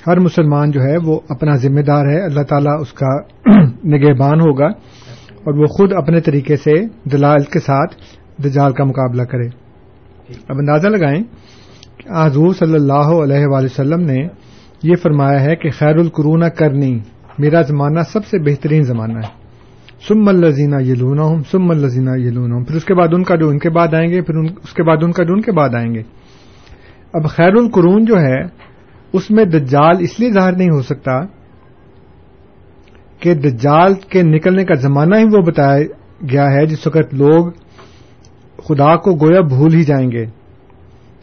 [0.07, 3.17] ہر مسلمان جو ہے وہ اپنا ذمہ دار ہے اللہ تعالیٰ اس کا
[3.85, 4.67] نگہبان ہوگا
[5.35, 7.95] اور وہ خود اپنے طریقے سے دلال کے ساتھ
[8.43, 9.47] دجال کا مقابلہ کرے۔
[10.49, 11.23] اب اندازہ لگائیں
[11.97, 14.27] کہ حضور صلی اللہ علیہ وآلہ وسلم نے
[14.83, 16.99] یہ فرمایا ہے کہ خیر القرون کرنی۔
[17.39, 19.49] میرا زمانہ سب سے بہترین زمانہ ہے۔
[20.09, 23.23] سم الزینہ یہ لونا ہوں سم الزینہ یہ لونا ہوں پھر اس کے بعد ان
[23.23, 25.41] کا جو ان کے بعد آئیں گے، پھر اس کے بعد ان کا جو ان
[25.41, 26.03] کے بعد آئیں گے۔
[27.13, 28.43] اب خیر القرون جو ہے،
[29.13, 31.21] اس میں دجال اس لیے ظاہر نہیں ہو سکتا
[33.21, 35.79] کہ دجال کے نکلنے کا زمانہ ہی وہ بتایا
[36.33, 37.51] گیا ہے جس وقت لوگ
[38.65, 40.27] خدا کو گویا بھول ہی جائیں گے۔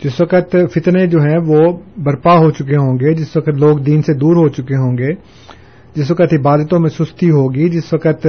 [0.03, 4.01] جس وقت فتنے جو ہیں وہ برپا ہو چکے ہوں گے، جس وقت لوگ دین
[4.01, 5.09] سے دور ہو چکے ہوں گے۔
[5.95, 8.27] جس وقت عبادتوں میں سستی ہوگی، جس وقت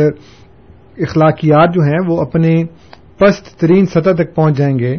[0.99, 2.65] اخلاقیات جو ہیں وہ اپنی
[3.19, 4.97] پست ترین سطح تک پہنچ جائیں گے،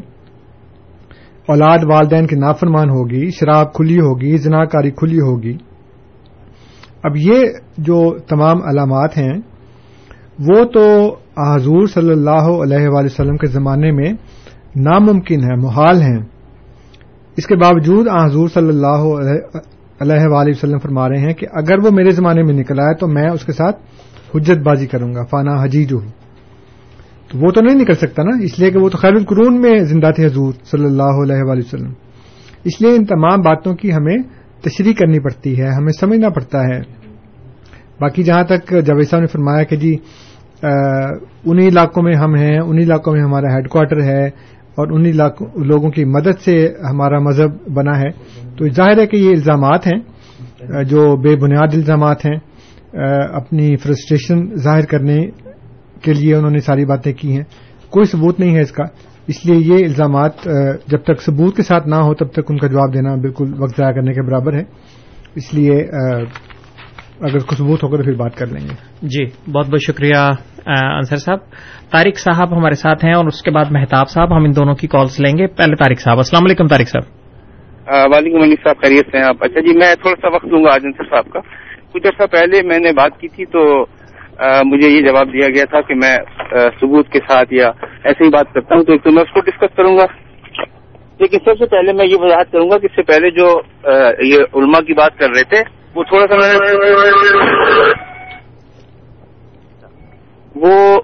[1.47, 5.57] اولاد والدین کی نافرمان ہوگی، شراب کھلی ہوگی، زناکاری کھلی ہوگی۔
[7.03, 7.45] اب یہ
[7.78, 9.38] جو تمام علامات ہیں،
[10.39, 14.13] وہ تو حضور صلی اللہ علیہ وآلہ وسلم کے زمانے میں
[14.76, 16.20] ناممکن ہے محال ہیں۔
[17.38, 19.01] اس کے باوجود حضور صلی اللہ
[20.02, 23.08] علیہ وآلہ وسلم فرما رہے ہیں کہ اگر وہ میرے زمانے میں نکل آئے تو
[23.08, 23.78] میں اس کے ساتھ
[24.36, 26.08] حجت بازی کروں گا، فانا حجیج ہوں
[27.30, 29.78] تو وہ تو نہیں نکل سکتا نا، اس لیے کہ وہ تو خیر القرون میں
[29.84, 31.91] زندہ تھے حضور صلی اللہ علیہ وآلہ وسلم۔
[32.64, 34.18] اس لیے ان تمام باتوں کی ہمیں
[34.64, 36.80] تشریح کرنی پڑتی ہے، ہمیں سمجھنا پڑتا ہے۔
[38.00, 39.95] باقی جہاں تک جاوید صاحب نے فرمایا کہ جی
[40.64, 44.30] انہی علاقوں میں ہم ہیں، انہی علاقوں میں ہمارا ہیڈ کوارٹر ہے
[44.78, 45.12] اور انہی
[45.64, 48.10] لوگوں کی مدد سے ہمارا مذہب بنا ہے۔
[48.58, 50.00] تو ظاہر ہے کہ یہ الزامات ہیں،
[50.84, 52.38] جو بے بنیاد الزامات ہیں
[53.34, 55.18] اپنی فرسٹریشن ظاہر کرنے
[56.02, 57.44] کے لیے انہوں نے ساری باتیں کی ہیں۔
[57.90, 58.84] کوئی ثبوت نہیں ہے اس کا۔
[59.28, 60.44] اس لیے یہ الزامات
[60.88, 63.78] جب تک ثبوت کے ساتھ نہ ہو تب تک ان کا جواب دینا بالکل وقت
[63.78, 64.64] ضائع کرنے کے برابر ہے۔
[65.36, 65.78] اس لیے
[67.22, 68.74] اگر کچھ ثبوت ہوگا تو پھر بات کر لیں گے۔
[69.13, 70.18] جی بہت بہت شکریہ
[70.65, 71.39] انصر صاحب۔
[71.91, 74.88] طارق صاحب ہمارے ساتھ ہیں اور اس کے بعد مہتاب صاحب ہم ان دونوں کی
[74.88, 77.05] کالس لیں گے۔ پہلے طارق صاحب السلام علیکم طارق صاحب۔
[78.13, 80.74] وعلیکم علی صاحب خیریت سے ہیں آپ؟ اچھا جی میں تھوڑا سا وقت دوں گا
[80.74, 81.39] آج انصر صاحب کا۔
[81.91, 83.86] کچھ عرصہ پہلے میں نے بات کی تھی تو
[84.65, 86.18] مجھے یہ جواب دیا گیا تھا کہ میں
[86.80, 87.68] ثبوت کے ساتھ یا
[88.03, 90.05] ایسے ہی بات کرتا ہوں تو ایک تو میں اس کو ڈسکس کروں گا۔
[91.20, 93.47] لیکن سب سے پہلے میں یہ وضاحت کروں گا کہ اس سے پہلے جو
[94.26, 96.36] یہ علماء کی بات کر رہے تھے وہ تھوڑا سا
[100.56, 101.00] وہ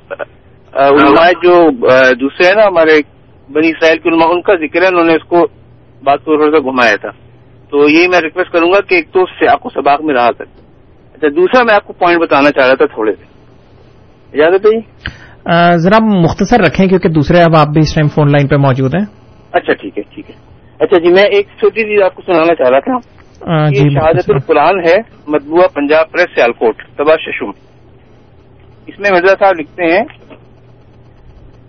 [0.74, 1.70] علماء جو
[2.14, 3.00] دوسرے ہیں نا ہمارے
[3.52, 5.48] بنی اسرائیل کے علماء ان کا ذکر ہے انہوں نے اس کو
[6.04, 7.10] بات کو تھوڑا سا گھمایا تھا۔
[7.70, 10.16] تو یہی میں ریکویسٹ کروں گا کہ ایک تو اس سے آپ کو سباق میں
[10.16, 10.62] رہا سکتے
[11.14, 13.24] اچھا دوسرا میں آپ کو پوائنٹ بتانا چاہ رہا تھا تھوڑے سے۔
[14.34, 18.56] اجازت ہے ذرا مختصر رکھیں کیونکہ دوسرے اب آپ بھی اس ٹائم فون لائن پہ
[18.56, 19.06] موجود ہیں۔
[19.52, 20.36] اچھا ٹھیک ہے ٹھیک ہے۔
[20.80, 24.80] اچھا جی میں ایک چھوٹی چیز آپ کو سنانا چاہ رہا تھا۔ جی شہادت القرآن
[24.80, 24.96] ہے
[25.28, 27.50] مطبوعہ پنجاب پریس سیالکوٹ تبا ششم۔
[28.88, 30.04] اس میں مرزا صاحب لکھتے ہیں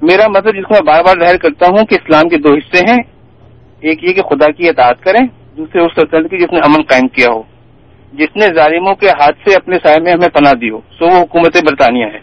[0.03, 2.79] میرا مطلب جس کو میں بار بار ظاہر کرتا ہوں کہ اسلام کے دو حصے
[2.89, 2.99] ہیں
[3.81, 7.09] ایک یہ کہ خدا کی اطاعت کریں دوسرے اس سلطنت کی جس نے امن قائم
[7.09, 7.43] کیا ہو۔
[8.13, 11.23] جس نے ظالموں کے ہاتھ سے اپنے سائے میں ہمیں پناہ دی ہو۔ سو وہ
[11.23, 12.19] حکومت برطانیہ ہے۔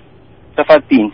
[0.56, 1.10] صفحہ تین۔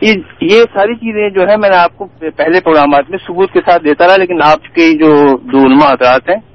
[0.00, 3.60] یہ یہ ساری چیزیں جو ہے میں نے آپ کو پہلے پروگرامات میں ثبوت کے
[3.66, 6.47] ساتھ دیتا رہا لیکن آپ کے جو دو علماء حضرات ہیں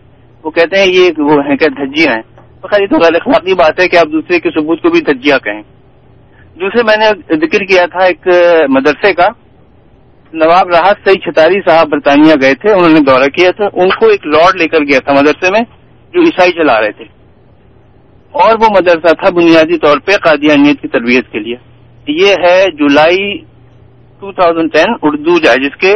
[0.44, 2.22] وہ کہتے ہیں یہ وہ ہیں کہ دھجیاں ہیں۔
[2.62, 5.02] تو خیر یہ تو غیر اخلاقی بات ہے کہ آپ دوسرے کے ثبوت کو بھی
[5.02, 5.62] دھجیاں کہیں۔
[6.60, 8.28] دوسرے میں نے ذکر کیا تھا ایک
[8.70, 9.28] مدرسے کا۔
[10.34, 14.08] نواب راحت سعید چھتاری صاحب برطانیہ گئے تھے، انہوں نے دورہ کیا تھا۔ ان کو
[14.08, 15.62] ایک لارڈ لے کر گیا تھا مدرسے میں
[16.14, 17.06] جو عیسائی چلا رہے تھے۔
[18.32, 21.56] اور وہ مدرسہ تھا بنیادی طور پہ قادیانیت کی تربیت کے لیے۔
[22.08, 23.38] یہ ہے جولائی
[24.20, 25.94] 2010 اردو جو جس کے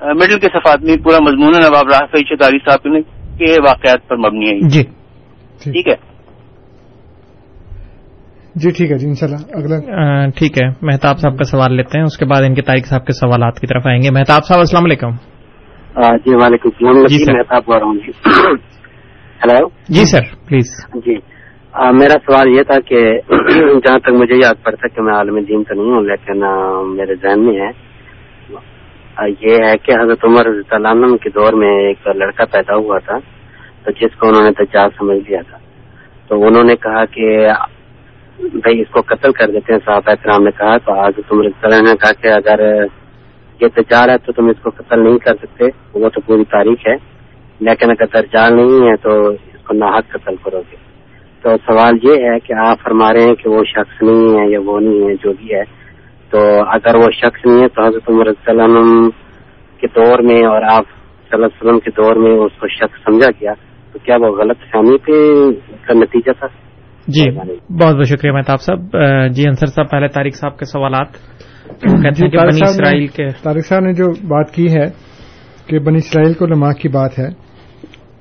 [0.00, 4.08] مڈل کے صفات میں پورا مضمون ہے۔ نواب راہ سعید چتاری صاحب نے کے واقعات
[4.08, 4.82] پر مبنی ہے۔ جی۔
[5.62, 5.94] ٹھیک۔ ہے۔
[8.54, 9.76] جی ٹھیک ہے جی انشاءاللہ۔ اگلا۔
[10.36, 13.06] ٹھیک ہے۔ مہتاب صاحب کا سوال لیتے ہیں۔ اس کے بعد ان کے طارق صاحب
[13.06, 15.10] کے سوالات کی طرف آئیں گے۔ مہتاب صاحب السلام علیکم۔
[15.96, 17.32] جی وعلیکم السلام۔ جی، سر.
[17.32, 18.10] مہتاب ہوں۔ جی
[19.44, 21.14] ہلو جی سر پلیز۔ جی۔
[21.92, 23.18] میرا سوال یہ تھا کہ
[23.80, 26.40] جہاں تک مجھے یاد پڑتا کہ میں عالم دین تو نہیں ہوں لیکن
[26.96, 27.87] میرے ذہن میں ہے
[29.26, 32.98] یہ ہے کہ حضرت عمر رضی اللہ عنہ کے دور میں ایک لڑکا پیدا ہوا
[32.98, 33.18] تھا،
[33.84, 35.58] تو جس کو انہوں نے دجال سمجھ لیا تھا۔
[36.28, 37.48] تو انہوں نے کہا کہ
[38.38, 41.58] بھائی اس کو قتل کر دیتے ہیں، صحابہ کرام نے کہا، تو حضرت عمر رضی
[41.62, 42.84] اللہ عنہ نے کہا کہ اگر
[43.60, 45.64] یہ دجال ہے تو تم اس کو قتل نہیں کر سکتے،
[45.94, 46.94] وہ تو پوری تاریخ ہے۔
[47.60, 50.76] لیکن اگر دجال نہیں ہے تو اس کو ناحق قتل کرو گے۔
[51.42, 54.58] تو سوال یہ ہے کہ آپ فرما رہے ہیں کہ وہ شخص نہیں ہے یا
[54.64, 55.77] وہ نہیں ہے، جو بھی ہے۔
[56.30, 59.08] تو اگر وہ شخص نہیں ہے تو حضرت عمر عنہ
[59.80, 60.84] کے دور میں اور آپ
[61.30, 63.52] صلی اللہ علیہ وسلم کے دور میں اس کو شخص سمجھا گیا
[63.92, 65.12] تو کیا وہ غلط فہمی پہ
[65.86, 66.46] کا نتیجہ تھا؟
[67.08, 68.96] جی بہت بہت شکریہ مہتاب صاحب۔
[69.32, 71.12] جی انصر صاحب پہلے طارق صاحب کے سوالات۔
[72.12, 74.86] جی طارق بنی صاحب نے- اسرائیل کے طارق صاحب نے جو بات کی ہے
[75.66, 77.28] کہ بنی اسرائیل کو علماء کی بات ہے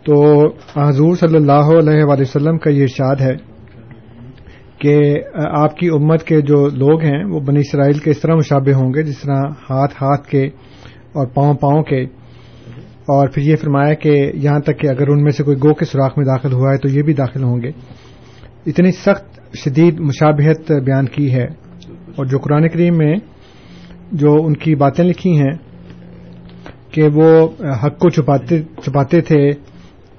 [0.06, 0.46] تو
[0.80, 3.57] حضور صلی اللہ علیہ وآلہ وسلم کا یہ ارشاد ہے
[4.80, 8.74] کہ آپ کی امت کے جو لوگ ہیں، وہ بنی اسرائیل کے اس طرح مشابہ
[8.74, 10.48] ہوں گے، جس طرح ہاتھ ہاتھ کے
[11.14, 12.04] اور پاؤں پاؤں کے۔
[13.08, 15.86] اور پھر یہ فرمایا کہ یہاں تک کہ اگر ان میں سے کوئی گو کے
[15.86, 17.72] سوراخ میں داخل ہوا ہے، تو یہ بھی داخل ہوں گے۔
[18.66, 21.46] اتنی سخت شدید مشابہت بیان کی ہے۔
[22.16, 23.16] اور جو قرآن کریم میں
[24.12, 25.54] جو ان کی باتیں لکھی ہیں
[26.92, 27.48] کہ وہ
[27.84, 29.50] حق کو چھپاتے چھپاتے تھے،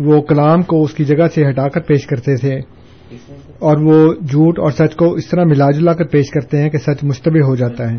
[0.01, 4.15] وہ کلام کو اس کی جگہ سے ہٹا کر پیش کرتے تھے۔ جی اور وہ
[4.15, 7.47] جھوٹ اور سچ کو اس طرح ملا جلا کر پیش کرتے ہیں کہ سچ مشتبہ
[7.47, 7.99] ہو جاتا ہے۔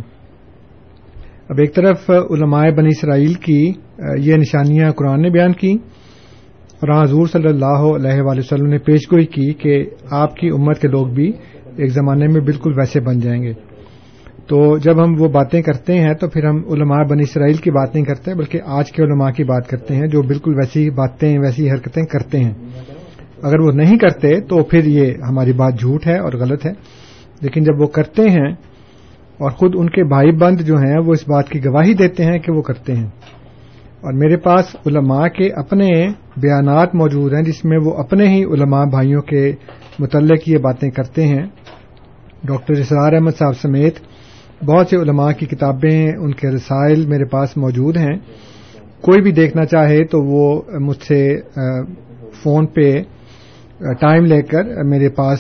[1.50, 3.72] اب ایک طرف علماء بنی اسرائیل کی
[4.18, 8.78] یہ نشانیاں قرآن نے بیان کی اور ہاں حضور صلی اللہ علیہ وآلہ وسلم نے
[8.78, 11.32] پیش گوئی کی کہ آپ کی امت کے لوگ بھی
[11.78, 13.54] ایک زمانے میں بالکل ویسے بن جائیں گے۔
[14.48, 17.96] تو جب ہم وہ باتیں کرتے ہیں تو پھر ہم علماء بنی اسرائیل کی بات
[17.96, 21.72] نہیں کرتے بلکہ آج کے علماء کی بات کرتے ہیں جو بالکل ویسی باتیں، ویسی
[21.72, 22.54] حرکتیں کرتے ہیں۔
[23.44, 26.72] اگر وہ نہیں کرتے تو پھر یہ ہماری بات جھوٹ ہے اور غلط ہے۔
[27.42, 28.52] لیکن جب وہ کرتے ہیں
[29.38, 32.40] اور خود ان کے بھائی بند جو ہیں وہ اس بات کی گواہی دیتے ہیں
[32.40, 33.08] کہ وہ کرتے ہیں۔
[34.02, 35.88] اور میرے پاس علماء کے اپنے
[36.38, 39.54] بیانات موجود ہیں جس میں وہ اپنے ہی علماء بھائیوں کے
[40.00, 41.44] متعلق یہ باتیں کرتے ہیں۔
[42.44, 43.96] ڈاکٹر اسرار احمد صاحب سمیت
[44.66, 48.18] بہت سے علماء کی کتابیں ان کے رسائل میرے پاس موجود ہیں۔
[49.02, 51.38] کوئی بھی دیکھنا چاہے تو وہ مجھ سے
[52.44, 53.04] فون پہ
[53.80, 55.40] ٹائم لے کر میرے پاس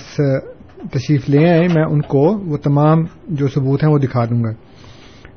[0.91, 4.49] تشریف لے آئیں میں ان کو وہ تمام جو ثبوت ہیں وہ دکھا دوں گا۔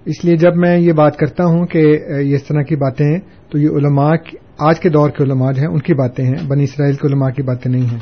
[0.05, 1.79] اس لیے جب میں یہ بات کرتا ہوں کہ
[2.21, 3.19] یہ اس طرح کی باتیں ہیں،
[3.51, 4.13] تو یہ علماء
[4.59, 7.31] آج کے دور کے علماء جو ہیں، ان کی باتیں ہیں، بنی اسرائیل کے علماء
[7.31, 7.99] کی باتیں نہیں ہیں۔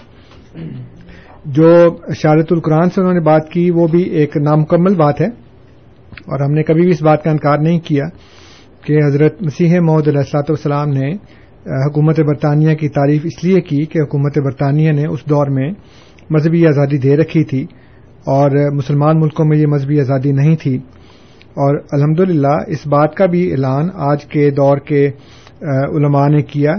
[1.45, 5.27] جو شارت القرآن سے انہوں نے بات کی، وہ بھی ایک نامکمل بات ہے۔
[6.11, 8.05] اور ہم نے کبھی بھی اس بات کا انکار نہیں کیا
[8.85, 11.13] کہ حضرت مسیح محدود علیہ السلاط والسلام نے
[11.71, 15.71] حکومت برطانیہ کی تعریف اس لیے کی کہ حکومت برطانیہ نے اس دور میں
[16.31, 17.67] مذہبی آزادی دے رکھی تھی
[18.27, 20.77] اور مسلمان ملکوں میں یہ مذہبی آزادی نہیں تھی۔
[21.51, 22.21] اور الحمد
[22.67, 25.11] اس بات کا بھی اعلان آج کے دور کے
[25.63, 26.73] علماء نے کیا۔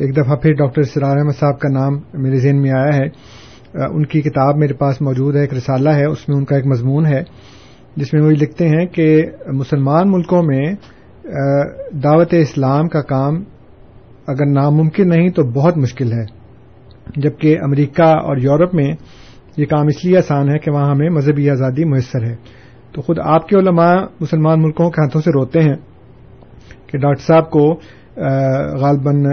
[0.00, 3.06] ایک دفعہ پھر ڈاکٹر سرار احمد صاحب کا نام میرے ذہن میں آیا ہے۔
[3.74, 6.66] ان کی کتاب میرے پاس موجود ہے، ایک رسالہ ہے، اس میں ان کا ایک
[6.66, 7.22] مضمون ہے،
[7.96, 9.22] جس میں وہ لکھتے ہیں کہ
[9.52, 10.72] مسلمان ملکوں میں
[12.04, 13.42] دعوت اسلام کا کام
[14.26, 16.24] اگر ناممکن نہیں تو بہت مشکل ہے۔
[17.16, 18.92] جبکہ امریکہ اور یورپ میں
[19.56, 22.36] یہ کام اس لیے آسان ہے کہ وہاں ہمیں مذہبی آزادی میسر ہے۔
[22.92, 25.76] تو خود آپ کے علماء مسلمان ملکوں کے ہاتھوں سے روتے ہیں
[26.86, 27.74] کہ ڈاکٹر صاحب کو
[28.80, 29.24] غالباً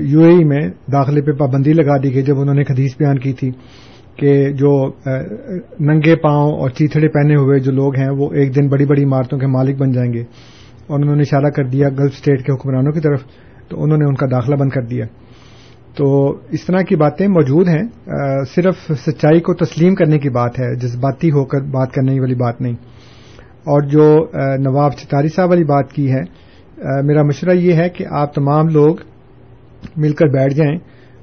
[0.00, 0.60] یو اے ای میں
[0.92, 3.50] داخلے پہ پابندی لگا دی گئی جب انہوں نے حدیث بیان کی تھی
[4.16, 4.88] کہ جو
[5.80, 9.38] ننگے پاؤں اور چیتھڑے پہنے ہوئے جو لوگ ہیں وہ ایک دن بڑی بڑی عمارتوں
[9.38, 10.22] کے مالک بن جائیں گے۔
[10.86, 13.22] اور انہوں نے اشارہ کر دیا گلف اسٹیٹ کے حکمرانوں کی طرف
[13.68, 15.04] تو انہوں نے ان کا داخلہ بند کر دیا۔
[15.96, 17.82] تو اس طرح کی باتیں موجود ہیں۔
[18.54, 22.60] صرف سچائی کو تسلیم کرنے کی بات ہے، جذباتی ہو کر بات کرنے والی بات
[22.60, 22.74] نہیں۔
[23.58, 24.26] اور جو
[24.58, 26.20] نواب ستاری صاحب والی بات کی ہے
[27.02, 28.96] میرا مشورہ یہ ہے کہ آپ تمام لوگ
[29.96, 30.76] مل کر بیٹھ جائیں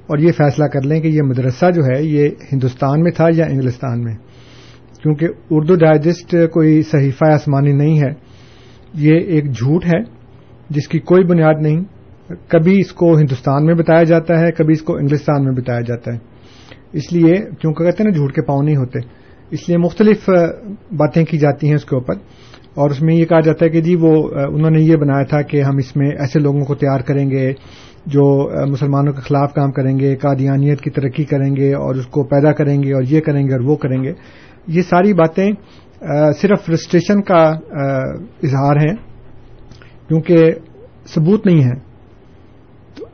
[0.06, 3.46] اور یہ فیصلہ کر لیں کہ یہ مدرسہ جو ہے، یہ ہندوستان میں تھا یا
[3.46, 4.14] انگلستان میں۔
[5.02, 8.10] کیونکہ اردو ڈائجسٹ کوئی صحیفہ آسمانی نہیں ہے۔
[8.94, 10.00] یہ ایک جھوٹ ہے
[10.70, 11.95] جس کی کوئی بنیاد نہیں۔
[12.48, 16.12] کبھی اس کو ہندوستان میں بتایا جاتا ہے، کبھی اس کو انگلستان میں بتایا جاتا
[16.12, 16.18] ہے۔
[16.92, 18.98] اس لیے کیونکہ کہتے ہیں نا جھوٹ کے پاؤں نہیں ہوتے۔
[19.50, 20.30] اس لیے مختلف
[20.90, 22.14] باتیں کی جاتی ہیں اس کے اوپر۔
[22.74, 25.42] اور اس میں یہ کہا جاتا ہے کہ جی وہ انہوں نے یہ بنایا تھا
[25.42, 27.52] کہ ہم اس میں ایسے لوگوں کو تیار کریں گے
[28.06, 32.24] جو مسلمانوں کے خلاف کام کریں گے، قادیانیت کی ترقی کریں گے اور اس کو
[32.24, 34.12] پیدا کریں گے اور یہ کریں گے اور وہ کریں گے۔
[34.66, 35.50] یہ ساری باتیں
[36.40, 37.42] صرف فرسٹریشن کا
[38.42, 38.96] اظہار ہیں۔
[40.08, 40.52] کیونکہ
[41.06, 41.85] ثبوت نہیں ہے۔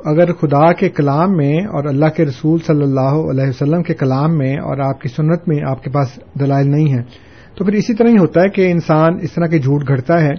[0.05, 4.39] اگر خدا کے کلام میں اور اللہ کے رسول صلی اللہ علیہ وسلم کے کلام
[4.39, 7.03] میں اور آپ کی سنت میں آپ کے پاس دلائل نہیں ہے
[7.57, 10.35] تو پھر اسی طرح ہی ہوتا ہے کہ انسان اس طرح کے جھوٹ گھڑتا ہے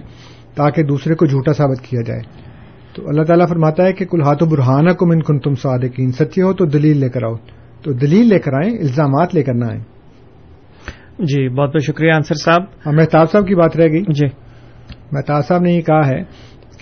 [0.54, 2.20] تاکہ دوسرے کو جھوٹا ثابت کیا جائے۔
[2.96, 6.12] تو اللہ تعالیٰ فرماتا ہے کہ کل ہاتھ و برہانہ کو من کن تم صادقین
[6.12, 7.34] سچے ہو تو دلیل لے کر آؤ۔
[7.82, 9.80] تو دلیل لے کر آئیں الزامات لے کر نہ آئیں۔
[11.18, 14.26] جی بہت بہت شکریہ آنسر صاحب۔ مہتاب صاحب کی بات رہ گئی۔ جی۔
[15.12, 16.22] مہتاب صاحب نے یہ کہا ہے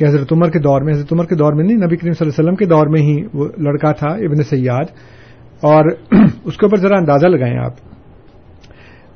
[0.03, 2.29] کہ حضرت عمر کے دور میں، حضرت عمر کے دور میں نہیں، نبی کریم صلی
[2.29, 4.85] اللہ علیہ وسلم کے دور میں ہی وہ لڑکا تھا، ابن سیاد۔
[5.61, 5.85] اور
[6.45, 7.73] اس کے اوپر ذرا اندازہ لگائیں آپ۔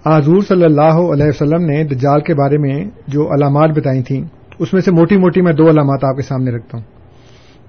[0.07, 4.25] حضور صلی اللہ علیہ وسلم نے دجال کے بارے میں جو علامات بتائی تھیں،
[4.59, 6.85] اس میں سے موٹی موٹی میں دو علامات آپ کے سامنے رکھتا ہوں۔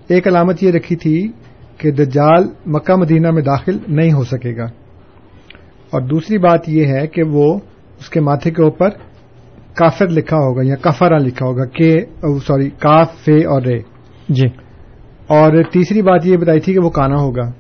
[0.07, 1.31] ایک علامت یہ رکھی تھی
[1.77, 4.65] کہ دجال مکہ مدینہ میں داخل نہیں ہو سکے گا۔
[5.89, 7.59] اور دوسری بات یہ ہے کہ وہ
[7.99, 8.89] اس کے ماتھے کے اوپر
[9.77, 12.01] کافر لکھا ہوگا یا کفرا لکھا ہوگا کہ
[12.47, 13.79] سوری کاف فے اور رے۔
[14.29, 14.47] جی۔
[15.27, 17.51] اور تیسری بات یہ بتائی تھی کہ وہ کانا ہوگا۔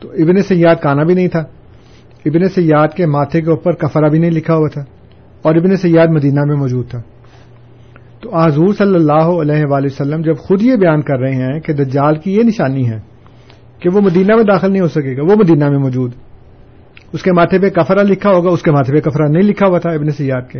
[0.00, 1.40] تو ابن سیاد کانا بھی نہیں تھا۔
[2.26, 4.80] ابن سیاد کے ماتھے کے اوپر کفرا بھی نہیں لکھا ہوا تھا۔
[5.42, 7.02] اور ابن سیاد مدینہ میں موجود تھا۔
[8.20, 11.72] تو حضور صلی اللہ علیہ وآلہ وسلم جب خود یہ بیان کر رہے ہیں کہ
[11.72, 13.00] دجال کی یہ نشانی ہے
[13.80, 16.12] کہ وہ مدینہ میں داخل نہیں ہو سکے گا وہ مدینہ میں موجود۔
[17.12, 19.78] اس کے ماتھے پہ کفرا لکھا ہوگا اس کے ماتھے پہ کفرا نہیں لکھا ہوا
[19.78, 20.58] تھا ابن سیاد کے۔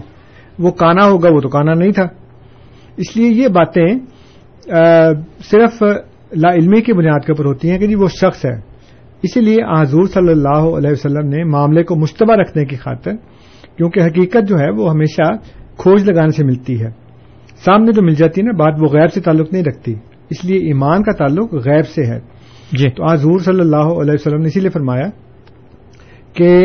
[0.59, 2.07] وہ کانا ہوگا وہ تو کانا نہیں تھا۔
[2.97, 3.87] اس لیے یہ باتیں
[5.45, 5.83] صرف
[6.37, 8.61] لا علمی کی بنیاد کے اوپر ہوتی ہیں کہ جی وہ شخص ہے۔
[9.23, 13.17] اسی لیے حضور صلی اللہ علیہ وسلم نے معاملے کو مشتبہ رکھنے کی خاطر
[13.77, 15.33] کیونکہ حقیقت جو ہے وہ ہمیشہ
[15.77, 16.91] کھوج لگانے سے ملتی ہے۔
[17.57, 19.95] سامنے جو مل جاتی ہے نا بات وہ غیر سے تعلق نہیں رکھتی۔
[20.31, 22.21] اس لیے ایمان کا تعلق غیر سے ہے۔
[22.73, 25.07] جی۔ تو حضور صلی اللہ علیہ وسلم نے اسی لیے فرمایا
[26.33, 26.65] کہ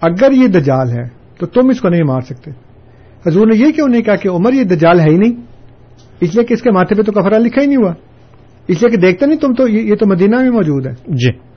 [0.00, 1.02] اگر یہ دجال ہے
[1.38, 2.67] تو تم اس کو نہیں مار سکتے۔
[3.26, 5.32] حضور نے یہ کیوں نہیں کہا کہ عمر یہ دجال ہے ہی نہیں؟
[6.20, 7.94] اس لیے کہ اس کے ماتھے پہ تو کفرا لکھا ہی نہیں ہوا۔
[8.68, 11.48] اس لیے کہ دیکھتے نہیں تم تو یہ تو مدینہ میں موجود ہے۔ جی۔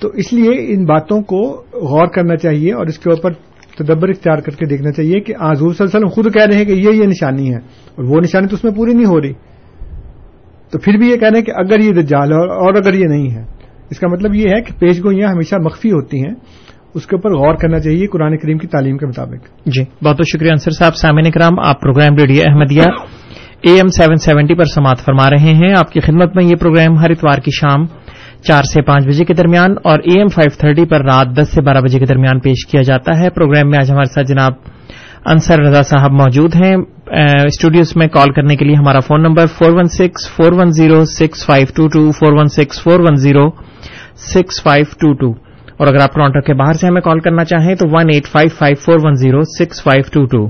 [0.00, 3.32] تو اس لیے ان باتوں کو غور کرنا چاہیے اور اس کے اوپر
[3.78, 6.56] تدبر اختیار کر کے دیکھنا چاہیے کہ آزور صلی اللہ علیہ وسلم خود کہہ رہے
[6.56, 9.20] ہیں کہ یہ یہ نشانی ہے اور وہ نشانی تو اس میں پوری نہیں ہو
[9.20, 9.32] رہی۔
[10.70, 13.04] تو پھر بھی یہ کہہ رہے ہیں کہ اگر یہ دجال ہے اور اگر یہ
[13.04, 13.42] نہیں ہے۔
[13.90, 16.34] اس کا مطلب یہ ہے کہ پیش گوئیاں ہمیشہ مخفی ہوتی ہیں۔
[16.98, 20.28] اس کے اوپر غور کرنا چاہیے قرآن کریم کی تعلیم کے مطابق۔ جی بہت بہت
[20.28, 22.88] شکریہ انصر صاحب، سامعین کرام آپ programme radio Ahmadiyya
[23.64, 26.98] A M seven seventy پر سماعت فرما رہے ہیں۔ آپ کی خدمت میں یہ پروگرام
[26.98, 27.86] ہر اتوار کی شام
[28.46, 31.62] چار سے پانچ بجے کے درمیان اور اے ایم فائیو تھرٹی پر رات دس سے
[31.62, 34.52] بارہ بجے کے درمیان پیش کیا جاتا ہے۔ پروگرام میں آج ہمارے ساتھ جناب
[35.24, 36.76] انصر رضا صاحب موجود ہیں۔
[37.46, 41.04] اسٹوڈیوز میں کال کرنے کے لیے ہمارا phone number four one six four one zero
[41.18, 43.48] six five two two, four one six four one zero
[44.34, 45.47] six five two two.
[45.78, 48.48] اور اگر آپ ٹورانٹو کے باہر سے ہمیں کال کرنا چاہیں تو one eight five
[48.58, 50.48] five four one zero six five two two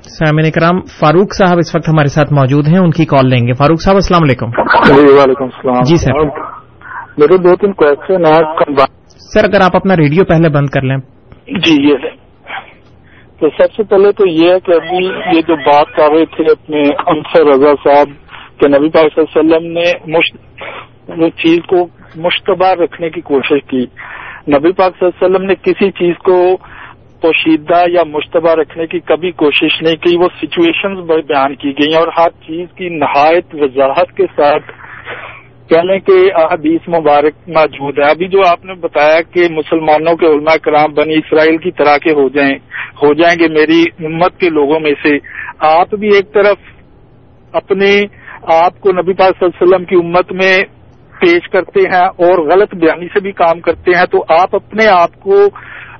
[0.00, 3.52] سامعین کرام فاروق صاحب اس وقت ہمارے ساتھ موجود ہیں ان کی کال لیں گے۔
[3.52, 4.50] فاروق صاحب السلام علیکم۔
[4.86, 6.24] جی وعلیکم السلام۔ جی سر۔
[7.18, 8.86] میرے دو تین کوشچن ہیں
[9.18, 10.96] سر اگر آپ اپنا ریڈیو پہلے بند کر لیں۔
[11.46, 11.96] جی یہ
[13.40, 15.04] تو سب سے پہلے تو یہ ہے کہ ابھی
[15.36, 18.08] یہ جو بات کر رہے تھے اپنے انصر رضا صاحب
[18.60, 23.66] کہ نبی پاک صلی اللہ علیہ وسلم نے وہ چیز کو مشتبہ رکھنے کی کوشش
[23.66, 23.84] کی۔
[24.48, 26.56] نبی پاک صلی اللہ علیہ وسلم نے کسی چیز کو
[27.20, 32.08] پوشیدہ یا مشتبہ رکھنے کی کبھی کوشش نہیں کی، وہ سچویشنز بیان کی گئی اور
[32.18, 34.72] ہر چیز کی نہایت وضاحت کے ساتھ
[35.68, 40.56] کہنے کے احادیث مبارک موجود ہے۔ ابھی جو آپ نے بتایا کہ مسلمانوں کے علماء
[40.62, 42.54] کرام بنی اسرائیل کی طرح کے ہو جائیں
[43.02, 45.16] ہو جائیں گے میری امت کے لوگوں میں سے،
[45.58, 46.56] آپ بھی ایک طرف
[47.52, 48.06] اپنے
[48.42, 50.60] آپ کو نبی پاک صلی اللہ علیہ وسلم کی امت میں
[51.22, 55.20] پیش کرتے ہیں اور غلط بیانی سے بھی کام کرتے ہیں تو آپ اپنے آپ
[55.20, 55.34] کو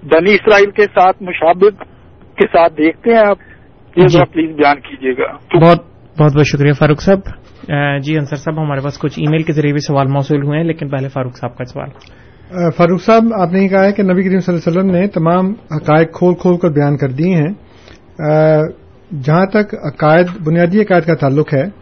[0.02, 1.80] بنی اسرائیل کے ساتھ مشابت
[2.36, 3.36] کے ساتھ دیکھتے ہیں آپ؟
[3.96, 4.24] یہ جی.
[4.24, 5.78] پلیز بیان کیجیے گا۔ بہت
[6.20, 7.18] بہت بہت شکریہ فاروق صاحب۔
[8.02, 10.66] جی انصر صاحب ہمارے پاس کچھ ای میل کے ذریعے بھی سوال موصول ہوئے ہیں
[10.66, 11.88] لیکن پہلے فاروق صاحب کا سوال۔
[12.76, 15.06] فاروق صاحب آپ نے یہ کہا ہے کہ نبی کریم صلی اللہ علیہ وسلم نے
[15.06, 15.46] تمام
[15.76, 17.54] حقائق کھول کھول کر بیان کر دیے ہیں۔
[19.22, 21.81] جہاں تک عقائد بنیادی عقائد کا تعلق ہے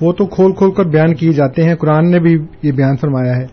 [0.00, 3.36] وہ تو کھول کھول کر بیان کیے جاتے ہیں۔ قرآن نے بھی یہ بیان فرمایا
[3.36, 3.44] ہے۔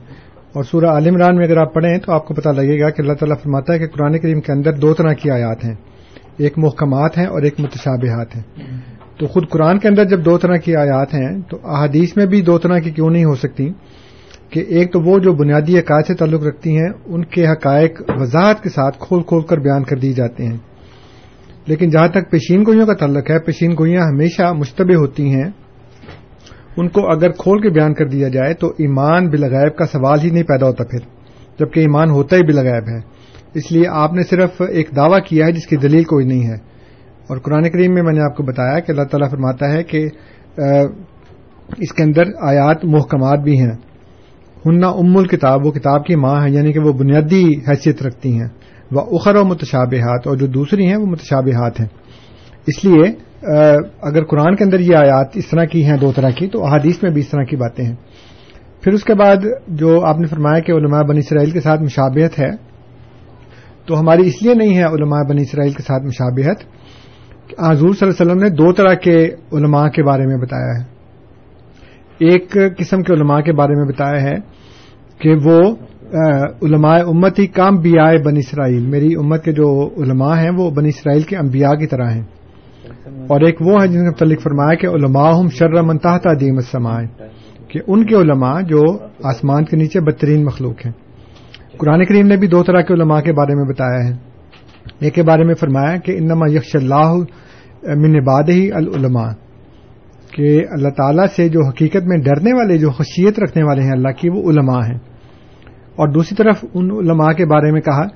[0.54, 3.02] اور سورہ عال عمران میں اگر آپ پڑھیں تو آپ کو پتہ لگے گا کہ
[3.02, 5.76] اللہ تعالیٰ فرماتا ہے کہ قرآن کریم کے اندر دو طرح کی آیات ہیں۔
[6.38, 8.44] ایک محکمات ہیں اور ایک متشابہات ہیں۔
[9.20, 12.42] تو خود قرآن کے اندر جب دو طرح کی آیات ہیں تو احادیث میں بھی
[12.42, 13.70] دو طرح کی کیوں نہیں ہو سکتی؟
[14.50, 18.64] کہ ایک تو وہ جو بنیادی عقائد سے تعلق رکھتی ہیں، ان کے حقائق وضاحت
[18.64, 20.58] کے ساتھ کھول کھول کر بیان کر دی جاتے ہیں۔
[21.68, 25.65] لیکن جہاں تک پیشین گوئیوں کا تعلق ہے، پیشین گوئیاں ہمیشہ مشتبہ ہوتی ہیں۔
[26.78, 30.30] ان کو اگر کھول کے بیان کر دیا جائے تو ایمان بلغیب کا سوال ہی
[30.30, 31.00] نہیں پیدا ہوتا پھر،
[31.60, 33.00] جبکہ ایمان ہوتا ہی بلغیب ہے۔
[33.54, 36.76] اس لیے آپ نے صرف ایک دعویٰ کیا ہے جس کی دلیل کوئی نہیں ہے۔
[37.30, 40.08] اور قرآن کریم میں میں نے آپ کو بتایا کہ اللہ تعالیٰ فرماتا ہے کہ
[41.78, 43.76] اس کے اندر آیات محکمات بھی ہیں۔
[44.66, 48.48] ہننا ام الکتاب، وہ کتاب کی ماں ہے یعنی کہ وہ بنیادی حیثیت رکھتی ہیں۔
[48.92, 51.88] وہ اخر و متشابہات، اور جو دوسری ہیں وہ متشابہات ہیں۔
[52.68, 53.04] اس لیے
[54.02, 57.04] اگر قرآن کے اندر یہ آیات اس طرح کی ہیں، دو طرح کی، تو احادیث
[57.04, 57.96] میں بھی اس طرح کی باتیں ہیں۔
[58.82, 59.36] پھر اس کے بعد
[59.68, 62.50] جو آپ نے فرمایا کہ علماء بنی اسرائیل کے ساتھ مشابہت ہے،
[63.86, 66.58] تو ہماری اس لیے نہیں ہے علماء بنی اسرائیل کے ساتھ مشابہت۔
[67.60, 70.84] حضور صلی اللہ علیہ وسلم نے دو طرح کے علماء کے بارے میں بتایا ہے۔
[72.20, 74.36] ایک قسم کے علماء کے بارے میں بتایا ہے
[75.20, 75.76] کہ وہ
[76.62, 81.22] علماء امتی کام بیاء بنی اسرائیل۔ میری امت کے جو علماء ہیں، وہ بنی اسرائیل
[81.22, 82.24] کے انبیاء کی طرح ہیں۔
[83.06, 87.08] اور ایک وہ ہے جن کے متعلق فرمایا کہ علماء ہم شر منتاحتا دیم السمائے
[87.68, 88.82] کہ ان کے علماء جو
[89.24, 90.92] آسمان کے نیچے بدترین مخلوق ہیں۔
[91.78, 94.14] قرآن کریم نے بھی دو طرح کے علماء کے بارے میں بتایا ہے۔
[95.00, 97.14] ایک کے بارے میں فرمایا کہ انما یکش اللہ
[97.96, 99.32] من باد ہی العلماء،
[100.32, 104.12] کہ اللہ تعالیٰ سے جو حقیقت میں ڈرنے والے، جو خشیت رکھنے والے ہیں اللہ
[104.18, 104.98] کی، وہ علماء ہیں۔
[105.96, 108.08] اور دوسری طرف ان علماء کے بارے میں کہا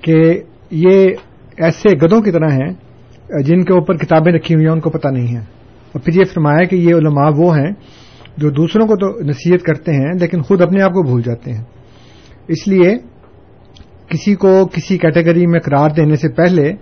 [0.00, 1.08] کہ یہ
[1.56, 2.72] ایسے گدوں کی طرح ہیں
[3.44, 5.40] جن کے اوپر کتابیں رکھی ہوئی ہیں، ان کو پتہ نہیں ہے۔
[5.92, 7.70] اور پھر یہ فرمایا کہ یہ علماء وہ ہیں
[8.36, 11.64] جو دوسروں کو تو نصیحت کرتے ہیں، لیکن خود اپنے آپ کو بھول جاتے ہیں۔
[12.48, 12.94] اس لیے
[14.08, 16.72] کسی کو کسی کیٹیگری میں قرار دینے سے پہلے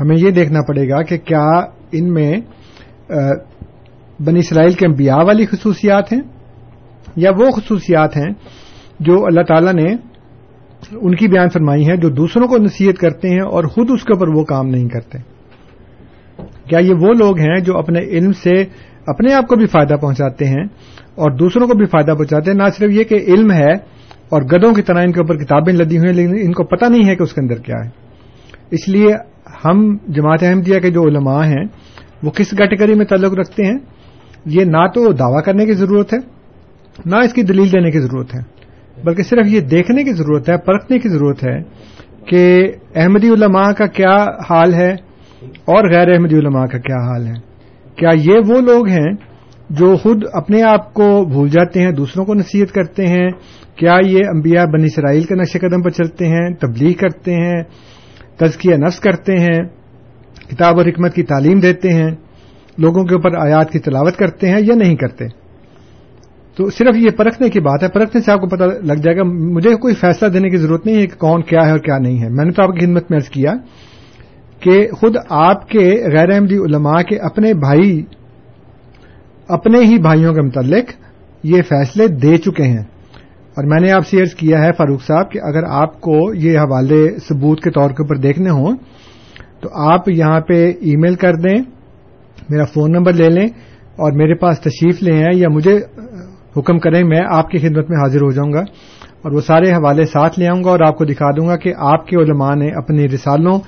[0.00, 1.48] ہمیں یہ دیکھنا پڑے گا کہ کیا
[1.92, 2.32] ان میں
[4.20, 6.20] بنی اسرائیل کے انبیاء والی خصوصیات ہیں
[7.16, 8.32] یا وہ خصوصیات ہیں
[9.00, 9.94] جو اللہ تعالی نے
[10.92, 14.12] ان کی بیان فرمائی ہے جو دوسروں کو نصیحت کرتے ہیں اور خود اس کے
[14.12, 15.35] اوپر وہ کام نہیں کرتے۔
[16.68, 18.54] کیا یہ وہ لوگ ہیں جو اپنے علم سے
[19.06, 20.64] اپنے آپ کو بھی فائدہ پہنچاتے ہیں
[21.14, 23.72] اور دوسروں کو بھی فائدہ پہنچاتے ہیں؟ نہ صرف یہ کہ علم ہے
[24.28, 26.84] اور گدوں کی طرح ان کے اوپر کتابیں لدی ہوئی ہیں، لیکن ان کو پتہ
[26.84, 27.88] نہیں ہے کہ اس کے اندر کیا ہے۔
[28.70, 29.08] اس لیے
[29.64, 31.64] ہم جماعت احمدیہ کے جو علماء ہیں،
[32.22, 33.78] وہ کس کیٹیگری میں تعلق رکھتے ہیں؟
[34.44, 36.18] یہ نہ تو دعوی کرنے کی ضرورت ہے،
[37.06, 38.40] نہ اس کی دلیل دینے کی ضرورت ہے،
[39.04, 41.58] بلکہ صرف یہ دیکھنے کی ضرورت ہے، پرکھنے کی ضرورت ہے
[42.26, 44.16] کہ احمدی علماء کا کیا
[44.50, 44.94] حال ہے
[45.42, 47.34] اور غیر احمدی علماء کا کیا حال ہے؟
[47.96, 49.36] کیا یہ وہ لوگ ہیں
[49.70, 53.30] جو خود اپنے آپ کو بھول جاتے ہیں، دوسروں کو نصیحت کرتے ہیں؟
[53.76, 57.62] کیا یہ انبیاء بنی اسرائیل کے نقش قدم پر چلتے ہیں، تبلیغ کرتے ہیں،
[58.36, 59.60] تزکیہ نفس کرتے ہیں،
[60.48, 62.10] کتاب اور حکمت کی تعلیم دیتے ہیں،
[62.78, 65.24] لوگوں کے اوپر آیات کی تلاوت کرتے ہیں یا نہیں کرتے؟
[66.56, 69.22] تو صرف یہ پرکھنے کی بات ہے، پرکھنے سے آپ کو پتہ لگ جائے گا،
[69.24, 72.22] مجھے کوئی فیصلہ دینے کی ضرورت نہیں ہے کہ کون کیا ہے اور کیا نہیں
[72.22, 73.52] ہے۔ میں نے تو آپ کی خدمت میں عرض کیا
[74.60, 78.02] کہ خود آپ کے غیر احمدی علماء کے اپنے بھائی،
[79.48, 80.90] اپنے ہی بھائیوں کے متعلق
[81.42, 82.84] یہ فیصلے دے چکے ہیں۔
[83.56, 86.58] اور میں نے آپ سے عرض کیا ہے فاروق صاحب کہ اگر آپ کو یہ
[86.58, 88.76] حوالے ثبوت کے طور کے اوپر دیکھنے ہوں،
[89.60, 91.62] تو آپ یہاں پہ ای میل کر دیں،
[92.48, 93.46] میرا فون نمبر لے لیں
[93.96, 95.78] اور میرے پاس تشریف لے آئیں یا مجھے
[96.56, 98.60] حکم کریں، میں آپ کی خدمت میں حاضر ہو جاؤں گا
[99.22, 101.72] اور وہ سارے حوالے ساتھ لے آؤں گا اور آپ کو دکھا دوں گا کہ
[101.76, 103.58] آپ کے علماء نے اپنی رسالوں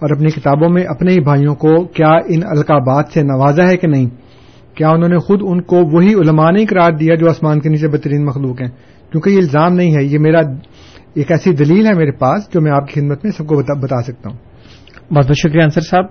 [0.00, 3.88] اور اپنی کتابوں میں اپنے ہی بھائیوں کو کیا ان القابات سے نوازا ہے کہ
[3.88, 4.06] نہیں؟
[4.74, 7.88] کیا انہوں نے خود ان کو وہی علماء نہیں قرار دیا جو آسمان کے نیچے
[7.88, 8.68] بہترین مخلوق ہیں؟
[9.12, 10.38] کیونکہ یہ الزام نہیں ہے، یہ میرا
[11.14, 14.02] ایک ایسی دلیل ہے میرے پاس جو میں آپ کی خدمت میں سب کو بتا
[14.02, 14.38] سکتا ہوں۔
[15.14, 16.04] بہت بہت شکریہ انصر صاحب۔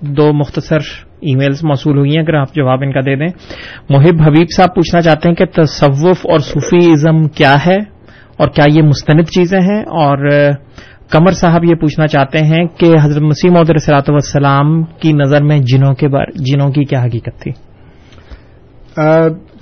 [0.00, 0.78] دو مختصر
[1.20, 3.28] ای میلز موصول ہوئی ہیں، اگر آپ جواب ان کا دے دیں۔
[3.88, 7.76] محب حبیب صاحب پوچھنا چاہتے ہیں کہ تصوف اور صوفیزم کیا ہے
[8.36, 10.48] اور کیا یہ مستند چیزیں ہیں؟ اور
[11.10, 15.58] کمر صاحب یہ پوچھنا چاہتے ہیں کہ حضرت مسیم عدر صلاحت وسلام کی نظر میں
[15.58, 17.52] جنوں کے بار جنوں کی کیا حقیقت تھی؟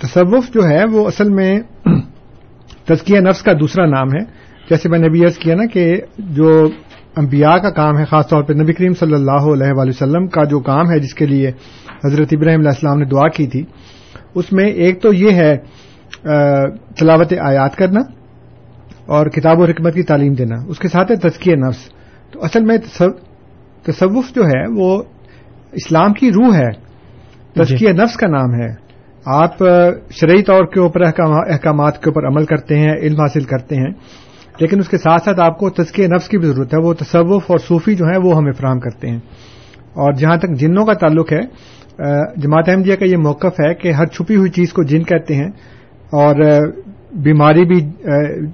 [0.00, 1.58] تصوف جو ہے وہ اصل میں
[2.86, 4.24] تزکیہ نفس کا دوسرا نام ہے۔
[4.70, 5.84] جیسے میں نے بھی عرض کیا نا کہ
[6.18, 6.50] جو
[7.16, 10.44] انبیاء کا کام ہے، خاص طور پہ نبی کریم صلی اللہ علیہ وآلہ وسلم کا
[10.44, 11.48] جو کام ہے، جس کے لیے
[12.04, 13.64] حضرت ابراہیم علیہ السلام نے دعا کی تھی،
[14.34, 15.56] اس میں ایک تو یہ ہے
[16.96, 18.00] تلاوت آیات کرنا۔
[19.06, 21.78] اور کتاب و حکمت کی تعلیم دینا اس کے ساتھ ہے تزکیہ نفس۔
[22.32, 22.76] تو اصل میں
[23.84, 25.02] تصوف جو ہے وہ
[25.72, 26.70] اسلام کی روح ہے۔
[27.54, 28.84] تزکیہ نفس کا نام ہے۔
[29.26, 29.58] آپ
[30.10, 33.90] شرعی طور کے اوپر احکامات کے اوپر عمل کرتے ہیں علم حاصل کرتے ہیں
[34.58, 37.42] لیکن اس کے ساتھ ساتھ آپ کو تزکیہ نفس کی بھی ضرورت ہے۔ وہ تصوف
[37.46, 39.18] اور صوفی جو ہیں وہ ہمیں فراہم کرتے ہیں۔
[39.76, 41.40] اور جہاں تک جنوں کا تعلق ہے
[42.36, 45.48] جماعت احمدیہ کا یہ موقف ہے کہ ہر چھپی ہوئی چیز کو جن کہتے ہیں
[46.12, 46.34] اور
[47.14, 47.78] بیماری بھی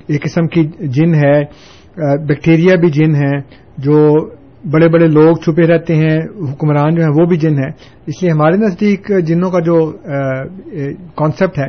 [0.08, 1.40] ایک قسم کی جن ہے
[2.26, 3.40] بیکٹیریا بھی جن ہے
[3.78, 4.26] جو
[4.70, 6.18] بڑے بڑے لوگ چھپے رہتے ہیں
[6.52, 7.68] حکمران جو ہیں وہ بھی جن ہے
[8.06, 9.92] اس لیے ہمارے نزدیک جنوں کا جو
[11.14, 11.68] کانسیپٹ ہے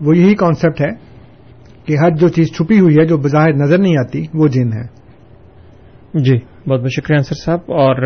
[0.00, 0.90] وہ یہی کانسیپٹ ہے
[1.84, 4.86] کہ ہر جو چیز چھپی ہوئی ہے جو بظاہر نظر نہیں آتی وہ جن ہے
[6.14, 7.96] جی بہت بہت شکریہ انصر صاحب۔ اور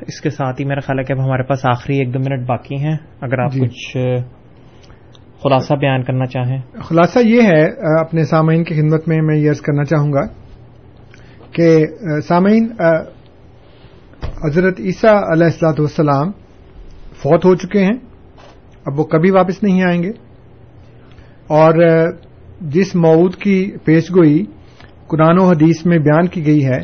[0.00, 2.46] اس کے ساتھ ہی میرا خیال ہے کہ اب ہمارے پاس آخری ایک دو منٹ
[2.46, 3.96] باقی ہیں۔ اگر آپ جی۔ کچھ
[5.42, 7.64] خلاصہ بیان کرنا چاہیں۔ خلاصہ یہ ہے
[8.00, 10.26] اپنے سامعین کی خدمت میں میں یہ عرض کرنا چاہوں گا
[11.52, 11.86] کہ
[12.28, 12.72] سامعین
[14.44, 16.32] حضرت عیسیٰ علیہ السلاۃ والسلام
[17.16, 17.98] فوت ہو چکے ہیں۔
[18.86, 20.10] اب وہ کبھی واپس نہیں آئیں گے۔
[21.46, 21.72] اور
[22.60, 24.44] جس مود کی پیشگوئی
[25.06, 26.78] قرآن و حدیث میں بیان کی گئی ہے،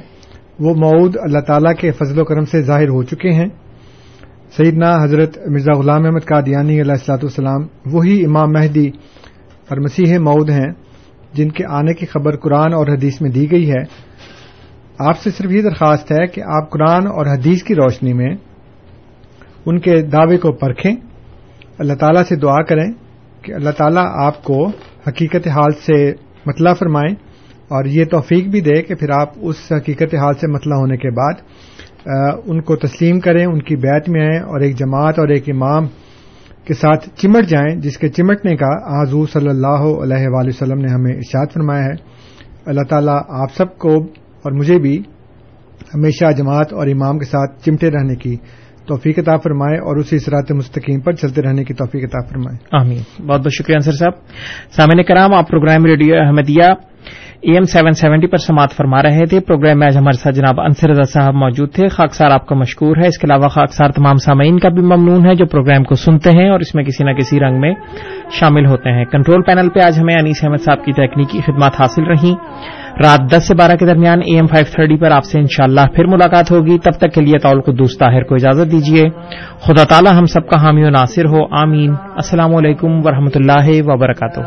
[0.59, 3.49] وہ مود اللہ تعالی کے فضل و کرم سے ظاہر ہو چکے ہیں۔
[4.57, 8.89] سیدنا حضرت مرزا غلام احمد قادیانی علیہ السلاۃ والسلام، وہی امام مہدی
[9.69, 10.73] اور مسیح مود ہیں،
[11.33, 13.83] جن کے آنے کی خبر قرآن اور حدیث میں دی گئی ہے۔
[14.99, 18.35] آپ سے صرف یہ درخواست ہے کہ آپ قرآن اور حدیث کی روشنی میں
[19.67, 20.97] ان کے دعوے کو پرکھیں۔
[21.79, 22.93] اللہ تعالیٰ سے دعا کریں
[23.43, 24.67] کہ اللہ تعالیٰ آپ کو
[25.09, 26.13] حقیقت حال سے
[26.47, 27.15] مطلع فرمائیں
[27.69, 31.11] اور یہ توفیق بھی دے کہ پھر آپ اس حقیقت حال سے مطلع ہونے کے
[31.11, 31.35] بعد
[32.45, 35.87] ان کو تسلیم کریں، ان کی بیت میں آئیں اور ایک جماعت اور ایک امام
[36.65, 40.93] کے ساتھ چمٹ جائیں، جس کے چمٹنے کا حضور صلی اللہ علیہ وآلہ وسلم نے
[40.93, 42.13] ہمیں ارشاد فرمایا ہے۔
[42.67, 43.95] اللہ تعالیٰ آپ سب کو
[44.43, 45.03] اور مجھے بھی
[45.95, 48.37] ہمیشہ جماعت اور امام کے ساتھ چمٹے رہنے کی
[48.87, 53.29] توفیق عطا فرمائے اور اسی اثرات مستقیم پر چلتے رہنے کی توفیق عطا فرمائے۔ آمین۔
[53.29, 54.13] بہت بہت شکریہ انصر صاحب۔
[54.73, 56.75] سامعین کرام، آپ programme radio Ahmadiyya
[57.43, 60.61] A M seven seventy پر سماعت فرما رہے تھے۔ پروگرام میں آج ہمارے ساتھ جناب
[60.61, 64.17] انصر رضا صاحب موجود تھے۔ خاکسار آپ کا مشکور ہے۔ اس کے علاوہ خاکسار تمام
[64.17, 67.11] سامعین کا بھی ممنون ہے جو پروگرام کو سنتے ہیں اور اس میں کسی نہ
[67.11, 67.75] کسی رنگ میں
[68.31, 72.05] شامل ہوتے ہیں۔ کنٹرول پینل پہ آج ہمیں انیس احمد صاحب کی تکنیکی خدمات حاصل
[72.05, 72.35] رہیں۔
[73.05, 76.07] رات دس سے بارہ کے درمیان اے ایم فائیو تھرٹی پر آپ سے انشاءاللہ پھر
[76.07, 79.11] ملاقات ہوگی۔ تب تک کے لیے طول کو دوست طاہر کو اجازت دیجیے۔
[79.61, 84.41] خدا تعالی ہم سب کا حامی و ناصر ہو۔ آمین۔ السلام علیکم ورحمۃ اللہ وبرکاتہ۔